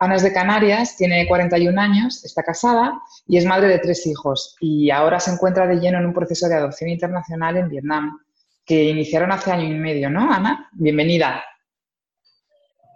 Ana 0.00 0.14
es 0.14 0.22
de 0.22 0.32
Canarias, 0.32 0.96
tiene 0.96 1.26
41 1.26 1.80
años, 1.80 2.24
está 2.24 2.44
casada 2.44 3.02
y 3.26 3.36
es 3.36 3.44
madre 3.44 3.66
de 3.66 3.80
tres 3.80 4.06
hijos 4.06 4.56
y 4.60 4.90
ahora 4.90 5.18
se 5.18 5.32
encuentra 5.32 5.66
de 5.66 5.80
lleno 5.80 5.98
en 5.98 6.06
un 6.06 6.12
proceso 6.12 6.48
de 6.48 6.54
adopción 6.54 6.88
internacional 6.88 7.56
en 7.56 7.68
Vietnam 7.68 8.20
que 8.64 8.84
iniciaron 8.84 9.32
hace 9.32 9.50
año 9.50 9.64
y 9.64 9.74
medio, 9.74 10.08
¿no, 10.08 10.32
Ana? 10.32 10.68
Bienvenida. 10.72 11.42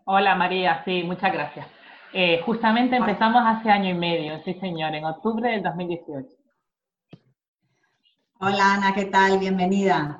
Hola 0.04 0.36
María, 0.36 0.82
sí, 0.84 1.02
muchas 1.02 1.32
gracias. 1.32 1.66
Eh, 2.12 2.40
justamente 2.44 2.94
empezamos 2.94 3.42
hace 3.46 3.68
año 3.68 3.90
y 3.90 3.94
medio, 3.94 4.40
sí 4.44 4.54
señor, 4.60 4.94
en 4.94 5.04
octubre 5.04 5.50
del 5.50 5.62
2018. 5.62 6.28
Hola 8.38 8.74
Ana, 8.74 8.94
¿qué 8.94 9.06
tal? 9.06 9.38
Bienvenida. 9.38 10.18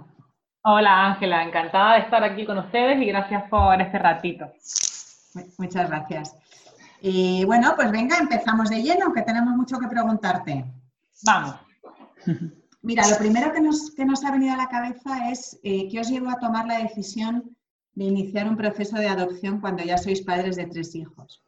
Hola 0.64 1.06
Ángela, 1.06 1.44
encantada 1.44 1.94
de 1.94 2.00
estar 2.00 2.24
aquí 2.24 2.44
con 2.44 2.58
ustedes 2.58 3.00
y 3.00 3.06
gracias 3.06 3.44
por 3.48 3.80
este 3.80 3.98
ratito. 4.00 4.46
Muchas 5.58 5.88
gracias. 5.88 6.41
Y 7.04 7.44
bueno, 7.44 7.72
pues 7.74 7.90
venga, 7.90 8.16
empezamos 8.16 8.70
de 8.70 8.80
lleno, 8.80 9.12
que 9.12 9.22
tenemos 9.22 9.56
mucho 9.56 9.76
que 9.78 9.88
preguntarte. 9.88 10.64
Vamos. 11.24 11.56
Mira, 12.82 13.08
lo 13.08 13.18
primero 13.18 13.52
que 13.52 13.60
nos, 13.60 13.90
que 13.90 14.04
nos 14.04 14.24
ha 14.24 14.30
venido 14.30 14.54
a 14.54 14.56
la 14.56 14.68
cabeza 14.68 15.28
es 15.30 15.58
eh, 15.64 15.88
qué 15.88 15.98
os 15.98 16.08
llevó 16.08 16.30
a 16.30 16.38
tomar 16.38 16.66
la 16.66 16.78
decisión 16.78 17.56
de 17.94 18.04
iniciar 18.04 18.48
un 18.48 18.56
proceso 18.56 18.96
de 18.96 19.08
adopción 19.08 19.60
cuando 19.60 19.82
ya 19.82 19.98
sois 19.98 20.22
padres 20.22 20.54
de 20.54 20.66
tres 20.66 20.94
hijos. 20.94 21.42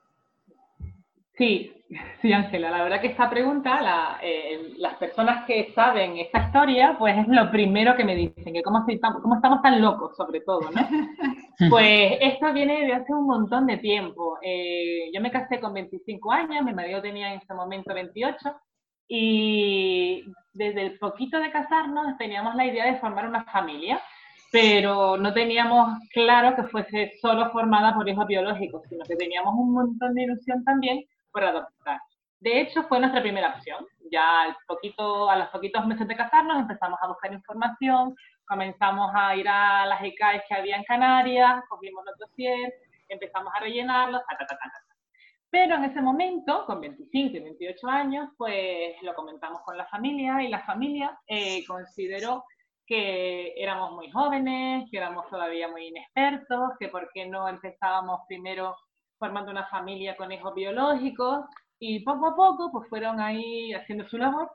Sí, 1.39 1.73
sí, 2.23 2.33
Ángela, 2.33 2.71
la 2.71 2.83
verdad 2.83 3.01
que 3.01 3.09
esta 3.09 3.31
pregunta, 3.31 4.19
eh, 4.23 4.75
las 4.79 4.95
personas 4.95 5.45
que 5.47 5.73
saben 5.75 6.19
esta 6.19 6.47
historia, 6.47 6.97
pues 6.99 7.17
es 7.19 7.29
lo 7.29 7.51
primero 7.51 7.97
que 7.97 8.05
me 8.05 8.17
dicen, 8.17 8.53
que 8.53 8.63
cómo, 8.63 8.85
cómo 9.23 9.35
estamos 9.37 9.63
tan 9.63 9.81
locos, 9.81 10.17
sobre 10.17 10.41
todo, 10.41 10.61
¿no? 10.71 10.81
Pues 11.71 12.19
esto 12.21 12.53
viene 12.53 12.85
de 12.85 12.95
hace 12.95 13.15
un 13.15 13.27
montón 13.27 13.67
de 13.67 13.77
tiempo. 13.77 14.39
Eh, 14.43 15.09
yo 15.15 15.21
me 15.21 15.31
casé 15.31 15.61
con 15.61 15.73
25 15.73 16.33
años, 16.33 16.65
mi 16.65 16.75
marido 16.75 17.01
tenía 17.01 17.33
en 17.33 17.41
ese 17.41 17.55
momento 17.55 17.95
28, 17.95 18.37
y 19.07 20.25
desde 20.53 20.83
el 20.83 20.99
poquito 20.99 21.39
de 21.39 21.53
casarnos 21.53 22.19
teníamos 22.19 22.57
la 22.57 22.67
idea 22.67 22.87
de 22.87 22.99
formar 22.99 23.29
una 23.29 23.45
familia, 23.45 24.01
pero 24.51 25.17
no 25.17 25.33
teníamos 25.33 25.97
claro 26.13 26.57
que 26.57 26.65
fuese 26.65 27.13
solo 27.21 27.51
formada 27.51 27.95
por 27.95 28.09
hijos 28.09 28.27
biológicos, 28.27 28.83
sino 28.89 29.05
que 29.05 29.15
teníamos 29.15 29.55
un 29.57 29.75
montón 29.75 30.15
de 30.15 30.23
ilusión 30.23 30.65
también 30.65 31.05
por 31.35 31.45
adoptar. 31.45 32.01
De 32.39 32.61
hecho, 32.61 32.85
fue 32.85 33.01
nuestra 33.01 33.21
primera 33.21 33.55
opción. 33.57 33.85
Ya 34.11 34.43
al 34.43 34.57
poquito, 34.67 35.29
a 35.29 35.37
los 35.37 35.49
poquitos 35.49 35.85
meses 35.87 36.07
de 36.07 36.17
casarnos 36.17 36.61
empezamos 36.61 36.99
a 37.03 37.09
buscar 37.09 37.33
información, 37.33 38.15
comenzamos 38.47 39.11
a 39.15 39.35
ir 39.35 39.49
a 39.49 39.85
las 39.87 40.03
ECAES 40.03 40.43
que 40.49 40.55
había 40.55 40.77
en 40.77 40.85
Canarias, 40.85 41.65
cogimos 41.69 42.05
los 42.05 42.19
dossiers, 42.19 42.73
empezamos 43.09 43.53
a 43.55 43.61
rellenarlos, 43.61 44.23
Pero 45.51 45.77
en 45.77 45.85
ese 45.85 46.01
momento, 46.01 46.65
con 46.67 46.81
25 46.81 47.37
y 47.37 47.41
28 47.41 47.89
años, 47.89 48.29
pues 48.37 48.95
lo 49.03 49.15
comentamos 49.15 49.63
con 49.63 49.77
la 49.77 49.87
familia 49.87 50.43
y 50.43 50.49
la 50.49 50.63
familia 50.65 51.19
eh, 51.27 51.65
consideró 51.67 52.45
que 52.87 53.55
éramos 53.57 53.93
muy 53.93 54.11
jóvenes, 54.11 54.87
que 54.91 54.99
éramos 54.99 55.27
todavía 55.29 55.69
muy 55.69 55.87
inexpertos, 55.87 56.73
que 56.79 56.89
por 56.89 57.09
qué 57.13 57.27
no 57.27 57.49
empezábamos 57.49 58.21
primero 58.29 58.77
formando 59.19 59.51
una 59.51 59.67
familia 59.67 60.17
con 60.17 60.33
hijos 60.33 60.55
biológicos 60.55 61.47
y 61.79 62.01
poco 62.01 62.27
a 62.29 62.37
poco 62.37 62.71
pues 62.73 62.89
fueron 62.89 63.21
ahí 63.21 63.73
haciendo 63.73 64.09
su 64.09 64.19
labor 64.19 64.51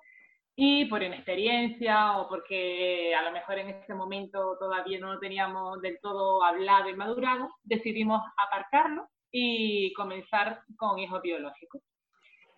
y 0.56 0.86
por 0.86 1.02
inexperiencia 1.02 2.18
o 2.18 2.28
porque 2.28 3.16
a 3.16 3.22
lo 3.22 3.32
mejor 3.32 3.60
en 3.60 3.70
ese 3.70 3.94
momento 3.94 4.58
todavía 4.60 5.00
no 5.00 5.14
lo 5.14 5.20
teníamos 5.20 5.82
del 5.82 6.00
todo 6.02 6.44
hablado 6.44 6.90
y 6.90 6.96
madurado, 6.96 7.50
decidimos 7.64 8.22
aparcarlo 8.36 9.08
y 9.32 9.94
comenzar 9.94 10.64
con 10.76 11.00
hijos 11.00 11.22
biológicos. 11.22 11.82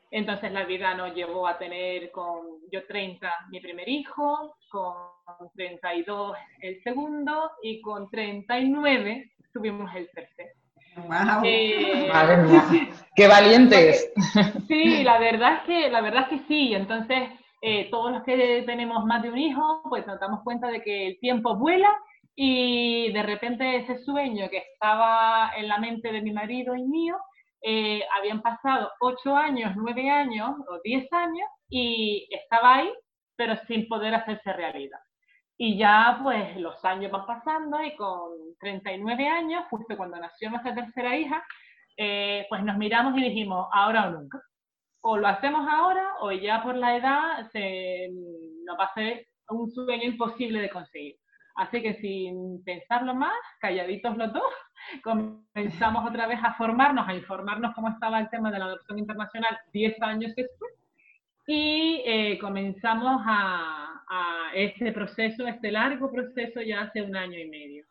Entonces 0.10 0.52
la 0.52 0.66
vida 0.66 0.96
nos 0.96 1.14
llevó 1.14 1.48
a 1.48 1.58
tener 1.58 2.12
con 2.12 2.60
yo 2.72 2.86
30 2.88 3.32
mi 3.50 3.62
primer 3.62 3.88
hijo, 3.88 4.58
con 4.70 5.50
32 5.56 6.38
el 6.62 6.82
segundo 6.84 7.52
y 7.62 7.82
con 7.82 8.10
39 8.10 9.32
tuvimos 9.54 9.94
el 9.96 10.10
tercero. 10.10 10.61
Wow. 10.96 11.42
Eh, 11.44 12.10
Madre 12.12 12.38
mía, 12.38 12.64
qué 13.16 13.28
valientes. 13.28 14.12
Sí, 14.68 15.04
la 15.04 15.20
verdad 15.20 15.56
es 15.56 15.62
que 15.64 15.90
la 15.90 16.02
verdad 16.02 16.24
es 16.24 16.40
que 16.40 16.48
sí. 16.48 16.74
Entonces 16.74 17.30
eh, 17.62 17.90
todos 17.92 18.12
los 18.12 18.24
que 18.24 18.64
tenemos 18.66 19.06
más 19.06 19.22
de 19.22 19.30
un 19.30 19.38
hijo, 19.38 19.84
pues 19.88 20.06
nos 20.08 20.20
damos 20.20 20.42
cuenta 20.44 20.68
de 20.68 20.82
que 20.82 21.08
el 21.08 21.20
tiempo 21.20 21.56
vuela 21.56 21.96
y 22.36 23.12
de 23.12 23.22
repente 23.22 23.78
ese 23.78 24.00
sueño 24.04 24.50
que 24.50 24.58
estaba 24.74 25.52
en 25.56 25.68
la 25.68 25.78
mente 25.78 26.12
de 26.12 26.22
mi 26.22 26.32
marido 26.32 26.76
y 26.76 26.84
mío, 26.84 27.18
eh, 27.62 28.02
habían 28.18 28.42
pasado 28.42 28.92
ocho 29.00 29.36
años, 29.36 29.74
nueve 29.76 30.10
años 30.10 30.52
o 30.70 30.80
diez 30.84 31.12
años 31.14 31.48
y 31.70 32.28
estaba 32.32 32.78
ahí, 32.78 32.92
pero 33.36 33.56
sin 33.68 33.88
poder 33.88 34.16
hacerse 34.16 34.54
realidad. 34.54 35.00
Y 35.64 35.78
ya 35.78 36.20
pues 36.24 36.58
los 36.58 36.84
años 36.84 37.12
van 37.12 37.28
pasando 37.28 37.84
y 37.84 37.96
con 37.96 38.32
39 38.60 39.28
años, 39.28 39.66
justo 39.70 39.96
cuando 39.96 40.18
nació 40.18 40.50
nuestra 40.50 40.74
tercera 40.74 41.16
hija, 41.16 41.44
eh, 41.98 42.48
pues 42.50 42.64
nos 42.64 42.78
miramos 42.78 43.16
y 43.16 43.22
dijimos, 43.22 43.68
ahora 43.72 44.08
o 44.08 44.12
nunca 44.12 44.42
o 45.02 45.18
lo 45.18 45.28
hacemos 45.28 45.68
ahora 45.70 46.14
o 46.22 46.32
ya 46.32 46.64
por 46.64 46.76
la 46.76 46.96
edad 46.96 47.50
se 47.52 48.10
nos 48.66 48.80
va 48.80 48.86
a 48.86 48.94
ser 48.94 49.28
un 49.50 49.70
sueño 49.70 50.04
imposible 50.04 50.62
de 50.62 50.70
conseguir. 50.70 51.16
Así 51.56 51.82
que 51.82 51.96
sin 51.96 52.64
pensarlo 52.64 53.14
más, 53.14 53.38
calladitos 53.60 54.16
los 54.18 54.32
dos, 54.32 54.54
comenzamos 55.04 56.10
otra 56.10 56.28
vez 56.28 56.40
a 56.42 56.54
formarnos, 56.54 57.08
a 57.08 57.14
informarnos 57.14 57.76
cómo 57.76 57.90
estaba 57.90 58.20
el 58.20 58.30
tema 58.30 58.52
de 58.52 58.60
la 58.60 58.66
adopción 58.66 59.00
internacional 59.00 59.60
10 59.74 60.02
años 60.02 60.34
después 60.36 60.72
y 61.48 62.02
eh, 62.06 62.40
comenzamos 62.40 63.22
a, 63.26 63.91
a 64.12 64.52
este 64.54 64.92
proceso, 64.92 65.48
este 65.48 65.72
largo 65.72 66.12
proceso 66.12 66.62
ya 66.62 66.82
hace 66.82 67.02
un 67.02 67.16
año 67.16 67.40
y 67.40 67.48
medio. 67.50 67.86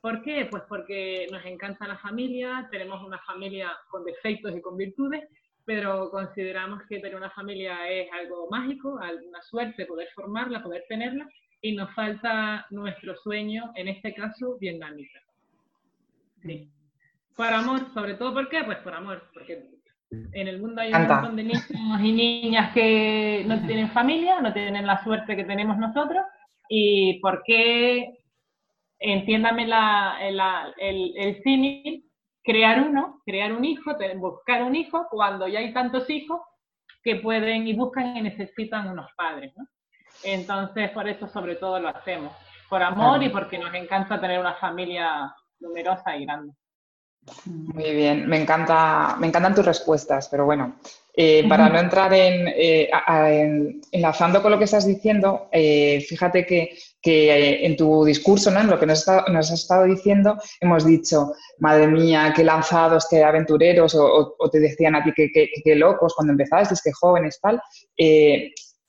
¿Por 0.00 0.22
qué? 0.22 0.46
Pues 0.50 0.62
porque 0.68 1.26
nos 1.30 1.44
encanta 1.44 1.86
la 1.86 1.98
familia, 1.98 2.68
tenemos 2.70 3.02
una 3.04 3.18
familia 3.18 3.76
con 3.90 4.04
defectos 4.04 4.56
y 4.56 4.60
con 4.62 4.76
virtudes 4.76 5.24
pero 5.66 6.10
consideramos 6.10 6.84
que 6.88 7.00
tener 7.00 7.16
una 7.16 7.30
familia 7.30 7.90
es 7.90 8.08
algo 8.12 8.48
mágico, 8.48 8.94
una 8.94 9.42
suerte 9.42 9.84
poder 9.84 10.08
formarla, 10.14 10.62
poder 10.62 10.84
tenerla, 10.88 11.28
y 11.60 11.74
nos 11.74 11.92
falta 11.92 12.66
nuestro 12.70 13.16
sueño, 13.16 13.72
en 13.74 13.88
este 13.88 14.14
caso, 14.14 14.56
vietnamita. 14.58 15.18
Sí. 16.42 16.70
Por 17.34 17.48
amor, 17.48 17.92
sobre 17.92 18.14
todo, 18.14 18.32
¿por 18.32 18.48
qué? 18.48 18.62
Pues 18.64 18.78
por 18.78 18.94
amor, 18.94 19.28
porque 19.34 19.64
en 20.10 20.48
el 20.48 20.60
mundo 20.60 20.80
hay 20.80 20.92
un 20.92 21.06
montón 21.06 21.36
de 21.36 21.44
niños 21.44 22.00
y 22.00 22.12
niñas 22.12 22.72
que 22.72 23.44
no 23.46 23.60
tienen 23.66 23.90
familia, 23.90 24.40
no 24.40 24.52
tienen 24.52 24.86
la 24.86 25.02
suerte 25.02 25.36
que 25.36 25.44
tenemos 25.44 25.76
nosotros, 25.78 26.24
y 26.68 27.20
por 27.20 27.42
qué, 27.44 28.18
entiéndame 28.98 29.66
la, 29.66 30.16
el, 30.20 30.40
el, 30.78 31.12
el 31.16 31.42
símil, 31.42 32.04
crear 32.42 32.80
uno, 32.80 33.20
crear 33.26 33.52
un 33.52 33.64
hijo, 33.64 33.92
buscar 34.16 34.62
un 34.62 34.76
hijo 34.76 35.06
cuando 35.10 35.48
ya 35.48 35.58
hay 35.58 35.72
tantos 35.72 36.08
hijos 36.08 36.40
que 37.02 37.16
pueden 37.16 37.66
y 37.66 37.74
buscan 37.74 38.16
y 38.16 38.22
necesitan 38.22 38.88
unos 38.88 39.10
padres, 39.16 39.52
¿no? 39.56 39.66
Entonces, 40.24 40.90
por 40.90 41.08
eso 41.08 41.28
sobre 41.28 41.56
todo 41.56 41.78
lo 41.78 41.88
hacemos, 41.88 42.32
por 42.68 42.82
amor 42.82 43.22
y 43.22 43.28
porque 43.28 43.58
nos 43.58 43.74
encanta 43.74 44.20
tener 44.20 44.40
una 44.40 44.54
familia 44.54 45.32
numerosa 45.60 46.16
y 46.16 46.24
grande. 46.24 46.52
Muy 47.44 47.92
bien, 47.92 48.28
me, 48.28 48.40
encanta, 48.40 49.16
me 49.18 49.26
encantan 49.26 49.54
tus 49.54 49.64
respuestas, 49.64 50.28
pero 50.28 50.44
bueno, 50.44 50.76
eh, 51.18 51.48
para 51.48 51.68
no 51.68 51.78
entrar 51.78 52.12
eh, 52.14 52.88
en, 53.08 53.80
enlazando 53.90 54.42
con 54.42 54.52
lo 54.52 54.58
que 54.58 54.64
estás 54.64 54.86
diciendo, 54.86 55.48
eh, 55.50 56.04
fíjate 56.06 56.44
que, 56.46 56.76
en 57.02 57.76
tu 57.76 58.04
discurso, 58.04 58.50
¿no? 58.50 58.60
en 58.60 58.68
lo 58.68 58.78
que 58.78 58.86
nos, 58.86 59.08
has 59.08 59.50
estado 59.50 59.84
diciendo, 59.84 60.36
hemos 60.60 60.84
dicho, 60.84 61.32
madre 61.58 61.86
mía, 61.86 62.32
qué 62.34 62.42
lanzados, 62.42 63.06
qué 63.08 63.22
aventureros, 63.22 63.94
o, 63.94 64.50
te 64.50 64.58
decían 64.58 64.96
a 64.96 65.04
ti 65.04 65.12
qué 65.14 65.74
locos 65.76 66.14
cuando 66.14 66.32
empezaste, 66.32 66.74
qué 66.82 66.92
jóvenes, 66.92 67.38
tal. 67.40 67.60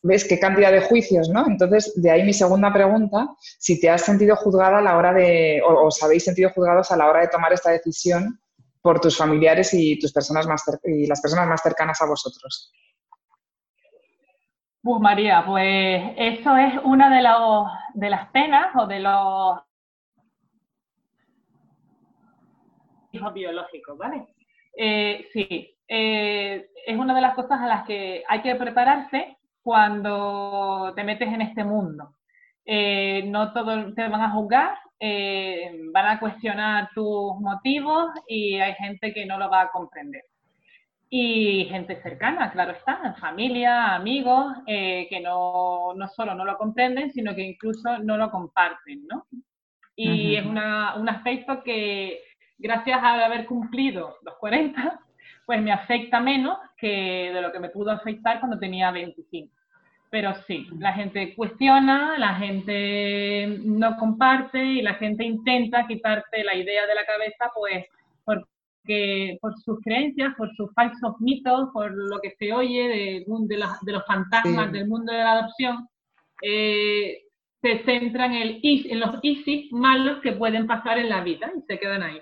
¿Ves 0.04 0.28
qué 0.28 0.40
cantidad 0.40 0.72
de 0.72 0.82
juicios, 0.82 1.30
no? 1.30 1.46
Entonces, 1.48 1.94
de 2.02 2.12
ahí 2.12 2.24
mi 2.24 2.34
segunda 2.34 2.72
pregunta, 2.72 3.28
si 3.40 3.80
te 3.80 3.90
has 3.90 4.04
sentido 4.04 4.36
juzgada 4.36 4.78
a 4.78 4.82
la 4.82 4.96
hora 4.96 5.14
de, 5.14 5.62
o 5.68 5.88
os 5.88 6.02
habéis 6.04 6.24
sentido 6.24 6.52
juzgados 6.52 6.92
a 6.92 6.98
la 6.98 7.08
hora 7.08 7.22
de 7.22 7.30
tomar 7.30 7.52
esta 7.52 7.72
decisión 7.72 8.40
por 8.82 9.02
tus 9.02 9.18
familiares 9.18 9.74
y, 9.74 10.00
tus 10.00 10.14
personas 10.14 10.48
más 10.48 10.64
y 10.84 11.08
las 11.08 11.20
personas 11.20 11.48
más 11.48 11.62
cercanas 11.62 12.02
a 12.02 12.06
vosotros? 12.06 12.72
Pues 14.82 15.02
María, 15.02 15.44
pues 15.46 16.14
eso 16.16 16.56
es 16.56 16.74
una 16.84 17.14
de, 17.14 17.22
los, 17.22 17.68
de 17.96 18.10
las 18.10 18.30
penas 18.30 18.68
o 18.78 18.88
de 18.88 19.00
los 19.00 19.60
hijos 23.12 23.34
biológicos, 23.34 23.98
¿vale? 23.98 24.28
Eh, 24.78 25.28
sí, 25.34 25.78
eh, 25.88 26.70
es 26.86 26.98
una 26.98 27.16
de 27.16 27.22
las 27.22 27.36
cosas 27.36 27.60
a 27.60 27.68
las 27.68 27.86
que 27.86 28.24
hay 28.28 28.42
que 28.42 28.56
prepararse 28.56 29.37
cuando 29.68 30.94
te 30.96 31.04
metes 31.04 31.28
en 31.28 31.42
este 31.42 31.66
mundo. 31.66 32.16
Eh, 32.64 33.24
no 33.28 33.52
todos 33.52 33.94
te 33.96 34.08
van 34.08 34.22
a 34.22 34.32
juzgar, 34.32 34.78
van 35.92 36.06
a 36.06 36.20
cuestionar 36.22 36.90
tus 36.96 37.36
motivos 37.42 38.12
y 38.30 38.56
hay 38.60 38.74
gente 38.76 39.14
que 39.14 39.26
no 39.26 39.38
lo 39.38 39.50
va 39.50 39.64
a 39.64 39.72
comprender 39.72 40.24
y 41.10 41.66
gente 41.70 42.02
cercana, 42.02 42.52
claro 42.52 42.74
está, 42.74 43.16
familia, 43.20 43.96
amigos, 43.96 44.58
eh, 44.66 45.08
que 45.10 45.22
no, 45.22 45.94
no, 45.96 46.08
solo 46.10 46.36
no 46.36 46.44
lo 46.44 46.58
comprenden, 46.58 47.12
sino 47.12 47.34
que 47.34 47.44
incluso 47.44 47.98
no 48.00 48.18
lo 48.18 48.30
comparten, 48.30 49.08
¿no? 49.08 49.26
Y 49.96 50.36
es 50.36 50.46
una, 50.46 50.96
un 50.96 51.10
aspecto 51.10 51.64
que, 51.64 52.22
gracias 52.58 53.02
a 53.02 53.26
haber 53.26 53.46
cumplido 53.46 54.18
los 54.24 54.36
40, 54.36 55.00
pues 55.46 55.62
me 55.62 55.72
afecta 55.72 56.20
menos 56.20 56.58
que 56.78 57.32
de 57.34 57.42
lo 57.42 57.52
que 57.52 57.60
me 57.60 57.70
pudo 57.70 57.92
afectar 57.92 58.40
cuando 58.40 58.60
tenía 58.60 58.92
25. 58.92 59.57
Pero 60.10 60.34
sí, 60.48 60.68
la 60.80 60.94
gente 60.94 61.36
cuestiona, 61.36 62.18
la 62.18 62.36
gente 62.36 63.60
no 63.64 63.98
comparte 63.98 64.64
y 64.64 64.82
la 64.82 64.94
gente 64.96 65.26
intenta 65.26 65.86
quitarte 65.86 66.44
la 66.44 66.56
idea 66.56 66.88
de 66.88 66.96
la 66.96 67.06
cabeza, 67.06 67.52
pues 67.54 67.86
que 68.88 69.38
por 69.42 69.54
sus 69.60 69.80
creencias, 69.82 70.34
por 70.38 70.50
sus 70.56 70.74
falsos 70.74 71.20
mitos, 71.20 71.70
por 71.74 71.92
lo 71.94 72.20
que 72.20 72.34
se 72.40 72.54
oye 72.54 72.88
de, 72.88 73.26
de, 73.28 73.66
de 73.82 73.92
los 73.92 74.06
fantasmas 74.08 74.72
del 74.72 74.88
mundo 74.88 75.12
de 75.12 75.20
la 75.20 75.34
adopción, 75.34 75.88
eh, 76.42 77.24
se 77.62 77.84
centran 77.84 78.34
en, 78.34 78.60
en 78.64 79.00
los 79.00 79.20
ISIS 79.22 79.72
malos 79.72 80.22
que 80.22 80.32
pueden 80.32 80.68
pasar 80.68 80.98
en 80.98 81.10
la 81.10 81.22
vida 81.22 81.52
y 81.56 81.62
se 81.64 81.78
quedan 81.78 82.02
ahí. 82.02 82.22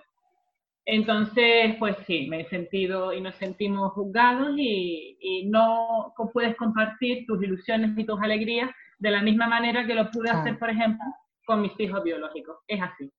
Entonces, 0.86 1.76
pues 1.80 1.96
sí, 2.06 2.28
me 2.30 2.42
he 2.42 2.50
sentido 2.50 3.12
y 3.12 3.20
nos 3.20 3.36
sentimos 3.36 3.94
juzgados 3.94 4.56
y, 4.58 5.18
y, 5.20 5.46
no 5.48 6.14
puedes 6.32 6.56
compartir 6.58 7.26
tus 7.26 7.42
ilusiones 7.42 7.98
y 7.98 8.06
tus 8.06 8.22
alegrías 8.22 8.70
de 9.00 9.12
la 9.12 9.24
misma 9.24 9.48
manera 9.48 9.88
que 9.88 9.96
lo 9.96 10.12
pude 10.12 10.30
hacer, 10.30 10.60
por 10.60 10.70
ejemplo, 10.70 11.04
con 11.46 11.62
mis 11.62 11.72
hijos 11.80 12.04
biológicos. 12.04 12.58
Es 12.68 12.80
así. 12.82 13.12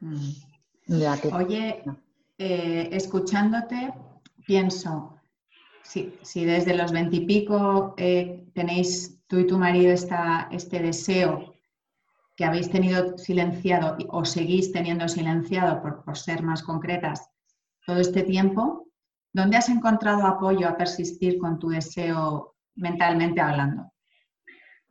Mm. 0.00 1.34
Oye, 1.34 1.82
eh, 2.38 2.88
escuchándote, 2.92 3.92
pienso, 4.46 5.20
si, 5.82 6.14
si, 6.22 6.44
desde 6.44 6.76
los 6.76 6.92
veintipico 6.92 7.94
eh, 7.96 8.44
tenéis 8.54 9.22
tú 9.26 9.38
y 9.38 9.46
tu 9.46 9.58
marido 9.58 9.92
esta, 9.92 10.48
este 10.50 10.80
deseo 10.80 11.51
que 12.36 12.44
habéis 12.44 12.70
tenido 12.70 13.18
silenciado 13.18 13.96
o 14.08 14.24
seguís 14.24 14.72
teniendo 14.72 15.08
silenciado 15.08 15.82
por, 15.82 16.16
ser 16.16 16.42
más 16.42 16.62
concretas 16.62 17.30
todo 17.86 17.98
este 17.98 18.22
tiempo, 18.22 18.86
¿dónde 19.32 19.56
has 19.56 19.68
encontrado 19.68 20.26
apoyo 20.26 20.68
a 20.68 20.76
persistir 20.76 21.38
con 21.38 21.58
tu 21.58 21.68
deseo 21.68 22.54
mentalmente 22.76 23.40
hablando? 23.40 23.92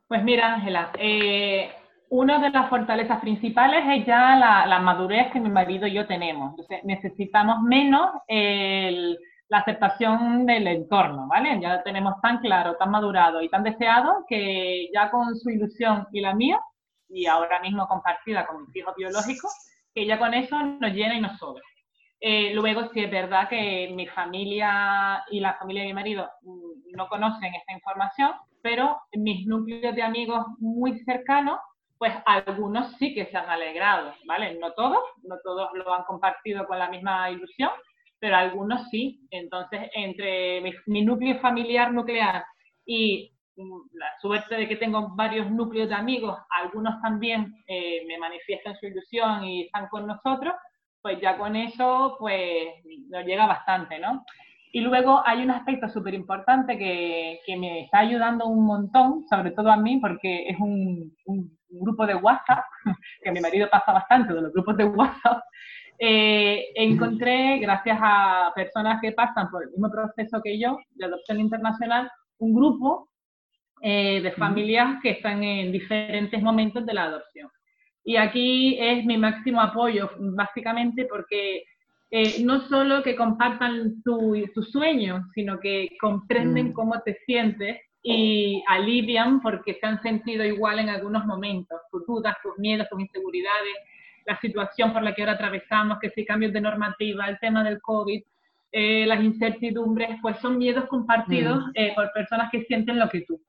Pues 0.06 0.22
mira, 0.22 0.54
Ángela, 0.54 0.90
eh, 0.98 1.72
una 2.10 2.38
de 2.38 2.50
las 2.50 2.68
fortalezas 2.68 3.20
principales 3.20 3.84
es 3.88 4.06
ya 4.06 4.36
la, 4.36 4.78
madurez 4.80 5.32
que 5.32 5.40
mi 5.40 5.48
marido 5.48 5.86
y 5.86 5.94
yo 5.94 6.06
tenemos. 6.06 6.54
Necesitamos 6.84 7.62
menos 7.62 8.10
la 8.28 9.58
aceptación 9.58 10.44
del 10.44 10.66
entorno, 10.66 11.26
¿vale? 11.26 11.58
Ya 11.60 11.76
lo 11.76 11.82
tenemos 11.82 12.20
tan 12.20 12.38
claro, 12.38 12.76
tan 12.76 12.90
madurado 12.90 13.40
y 13.40 13.48
tan 13.48 13.62
deseado 13.62 14.26
que 14.28 14.90
ya 14.92 15.10
con 15.10 15.34
su 15.36 15.48
ilusión 15.48 16.06
y 16.12 16.20
la 16.20 16.34
mía, 16.34 16.60
y 17.12 17.26
ahora 17.26 17.60
mismo 17.60 17.86
compartida 17.86 18.46
con 18.46 18.62
mis 18.62 18.76
hijos 18.76 18.94
biológicos, 18.96 19.52
que 19.94 20.06
ya 20.06 20.18
con 20.18 20.34
eso 20.34 20.56
nos 20.62 20.92
llena 20.92 21.14
y 21.14 21.20
nos 21.20 21.38
sobra. 21.38 21.62
Eh, 22.20 22.54
luego, 22.54 22.88
sí 22.92 23.00
es 23.00 23.10
verdad 23.10 23.48
que 23.48 23.90
mi 23.94 24.06
familia 24.06 25.24
y 25.30 25.40
la 25.40 25.54
familia 25.54 25.82
de 25.82 25.88
mi 25.88 25.94
marido 25.94 26.30
mm, 26.42 26.96
no 26.96 27.08
conocen 27.08 27.54
esta 27.54 27.72
información, 27.72 28.32
pero 28.62 29.00
mis 29.12 29.46
núcleos 29.46 29.94
de 29.94 30.02
amigos 30.02 30.46
muy 30.58 31.00
cercanos 31.00 31.58
pues 32.02 32.14
algunos 32.26 32.96
sí 32.98 33.14
que 33.14 33.26
se 33.26 33.36
han 33.36 33.48
alegrado, 33.48 34.12
¿vale? 34.24 34.58
No 34.58 34.72
todos, 34.72 34.98
no 35.22 35.36
todos 35.44 35.70
lo 35.72 35.94
han 35.94 36.02
compartido 36.02 36.66
con 36.66 36.76
la 36.76 36.90
misma 36.90 37.30
ilusión, 37.30 37.70
pero 38.18 38.34
algunos 38.34 38.88
sí. 38.90 39.20
Entonces, 39.30 39.88
entre 39.94 40.62
mi, 40.86 41.04
núcleo 41.04 41.38
familiar 41.38 41.92
nuclear 41.92 42.44
y 42.84 43.32
la 43.56 44.06
suerte 44.20 44.56
de 44.56 44.68
que 44.68 44.76
tengo 44.76 45.14
varios 45.14 45.50
núcleos 45.50 45.88
de 45.88 45.94
amigos, 45.94 46.38
algunos 46.50 47.00
también 47.02 47.54
eh, 47.66 48.04
me 48.06 48.18
manifiestan 48.18 48.76
su 48.76 48.86
ilusión 48.86 49.44
y 49.44 49.62
están 49.62 49.88
con 49.88 50.06
nosotros, 50.06 50.54
pues 51.00 51.20
ya 51.20 51.36
con 51.36 51.56
eso, 51.56 52.16
pues 52.18 52.68
nos 53.08 53.24
llega 53.24 53.46
bastante, 53.46 53.98
¿no? 53.98 54.24
Y 54.74 54.80
luego 54.80 55.22
hay 55.26 55.42
un 55.42 55.50
aspecto 55.50 55.88
súper 55.88 56.14
importante 56.14 56.78
que, 56.78 57.40
que, 57.44 57.56
me 57.56 57.80
está 57.80 57.98
ayudando 57.98 58.46
un 58.46 58.64
montón, 58.64 59.26
sobre 59.28 59.50
todo 59.50 59.70
a 59.70 59.76
mí, 59.76 59.98
porque 59.98 60.48
es 60.48 60.58
un, 60.58 61.14
un 61.26 61.58
grupo 61.68 62.06
de 62.06 62.14
WhatsApp, 62.14 62.64
que 63.22 63.32
mi 63.32 63.40
marido 63.40 63.68
pasa 63.70 63.92
bastante 63.92 64.32
de 64.32 64.40
los 64.40 64.52
grupos 64.52 64.76
de 64.76 64.84
WhatsApp, 64.84 65.42
eh, 65.98 66.72
encontré, 66.74 67.58
gracias 67.58 67.96
a 68.02 68.50
personas 68.54 69.00
que 69.00 69.12
pasan 69.12 69.48
por 69.50 69.62
el 69.62 69.70
mismo 69.70 69.88
proceso 69.90 70.40
que 70.42 70.58
yo, 70.58 70.76
de 70.90 71.04
adopción 71.04 71.38
internacional, 71.38 72.10
un 72.38 72.54
grupo 72.54 73.11
eh, 73.82 74.20
de 74.22 74.30
familias 74.32 75.00
que 75.02 75.10
están 75.10 75.42
en 75.42 75.72
diferentes 75.72 76.40
momentos 76.40 76.86
de 76.86 76.94
la 76.94 77.04
adopción. 77.04 77.50
Y 78.04 78.16
aquí 78.16 78.78
es 78.80 79.04
mi 79.04 79.18
máximo 79.18 79.60
apoyo, 79.60 80.10
básicamente 80.18 81.04
porque 81.06 81.64
eh, 82.10 82.44
no 82.44 82.60
solo 82.68 83.02
que 83.02 83.16
compartan 83.16 84.02
tu, 84.04 84.34
tu 84.54 84.62
sueño, 84.62 85.24
sino 85.34 85.58
que 85.58 85.96
comprenden 86.00 86.68
mm. 86.68 86.72
cómo 86.72 87.00
te 87.00 87.18
sientes 87.26 87.80
y 88.02 88.62
alivian 88.68 89.40
porque 89.40 89.74
se 89.80 89.86
han 89.86 90.00
sentido 90.02 90.44
igual 90.44 90.78
en 90.78 90.88
algunos 90.88 91.24
momentos, 91.24 91.80
tus 91.90 92.06
dudas, 92.06 92.36
tus 92.42 92.58
miedos, 92.58 92.88
tus 92.88 93.00
inseguridades, 93.00 93.74
la 94.26 94.38
situación 94.40 94.92
por 94.92 95.02
la 95.02 95.14
que 95.14 95.22
ahora 95.22 95.32
atravesamos, 95.32 95.98
que 96.00 96.10
si 96.10 96.24
cambios 96.24 96.52
de 96.52 96.60
normativa, 96.60 97.28
el 97.28 97.38
tema 97.38 97.64
del 97.64 97.80
COVID, 97.80 98.22
eh, 98.72 99.06
las 99.06 99.22
incertidumbres, 99.22 100.10
pues 100.22 100.38
son 100.38 100.58
miedos 100.58 100.86
compartidos 100.86 101.66
mm. 101.66 101.70
eh, 101.74 101.92
por 101.94 102.12
personas 102.12 102.50
que 102.50 102.64
sienten 102.64 102.98
lo 102.98 103.08
que 103.08 103.22
tú. 103.22 103.40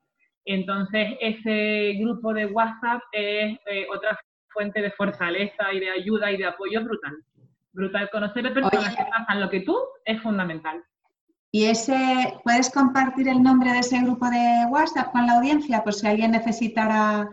Entonces, 0.45 1.15
ese 1.21 1.93
grupo 1.99 2.33
de 2.33 2.47
WhatsApp 2.47 3.01
es 3.11 3.57
eh, 3.65 3.87
otra 3.93 4.19
fuente 4.49 4.81
de 4.81 4.91
fortaleza 4.91 5.73
y 5.73 5.79
de 5.79 5.89
ayuda 5.89 6.31
y 6.31 6.37
de 6.37 6.45
apoyo 6.45 6.83
brutal. 6.83 7.13
Brutal. 7.71 8.09
Conocer 8.11 8.47
a 8.47 8.53
personas 8.53 8.95
que 8.95 9.03
pasan 9.05 9.41
lo 9.41 9.49
que 9.49 9.61
tú 9.61 9.77
es 10.05 10.21
fundamental. 10.21 10.83
¿Y 11.51 11.65
ese, 11.65 12.39
puedes 12.43 12.71
compartir 12.71 13.27
el 13.27 13.41
nombre 13.41 13.71
de 13.71 13.79
ese 13.79 13.99
grupo 13.99 14.27
de 14.29 14.65
WhatsApp 14.69 15.11
con 15.11 15.25
la 15.27 15.33
audiencia 15.33 15.83
por 15.83 15.93
si 15.93 16.07
alguien 16.07 16.31
necesitara? 16.31 17.29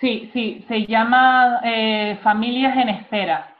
Sí, 0.00 0.30
sí, 0.32 0.64
se 0.68 0.86
llama 0.86 1.60
eh, 1.64 2.18
Familias 2.22 2.76
en 2.76 2.88
Espera, 2.88 3.56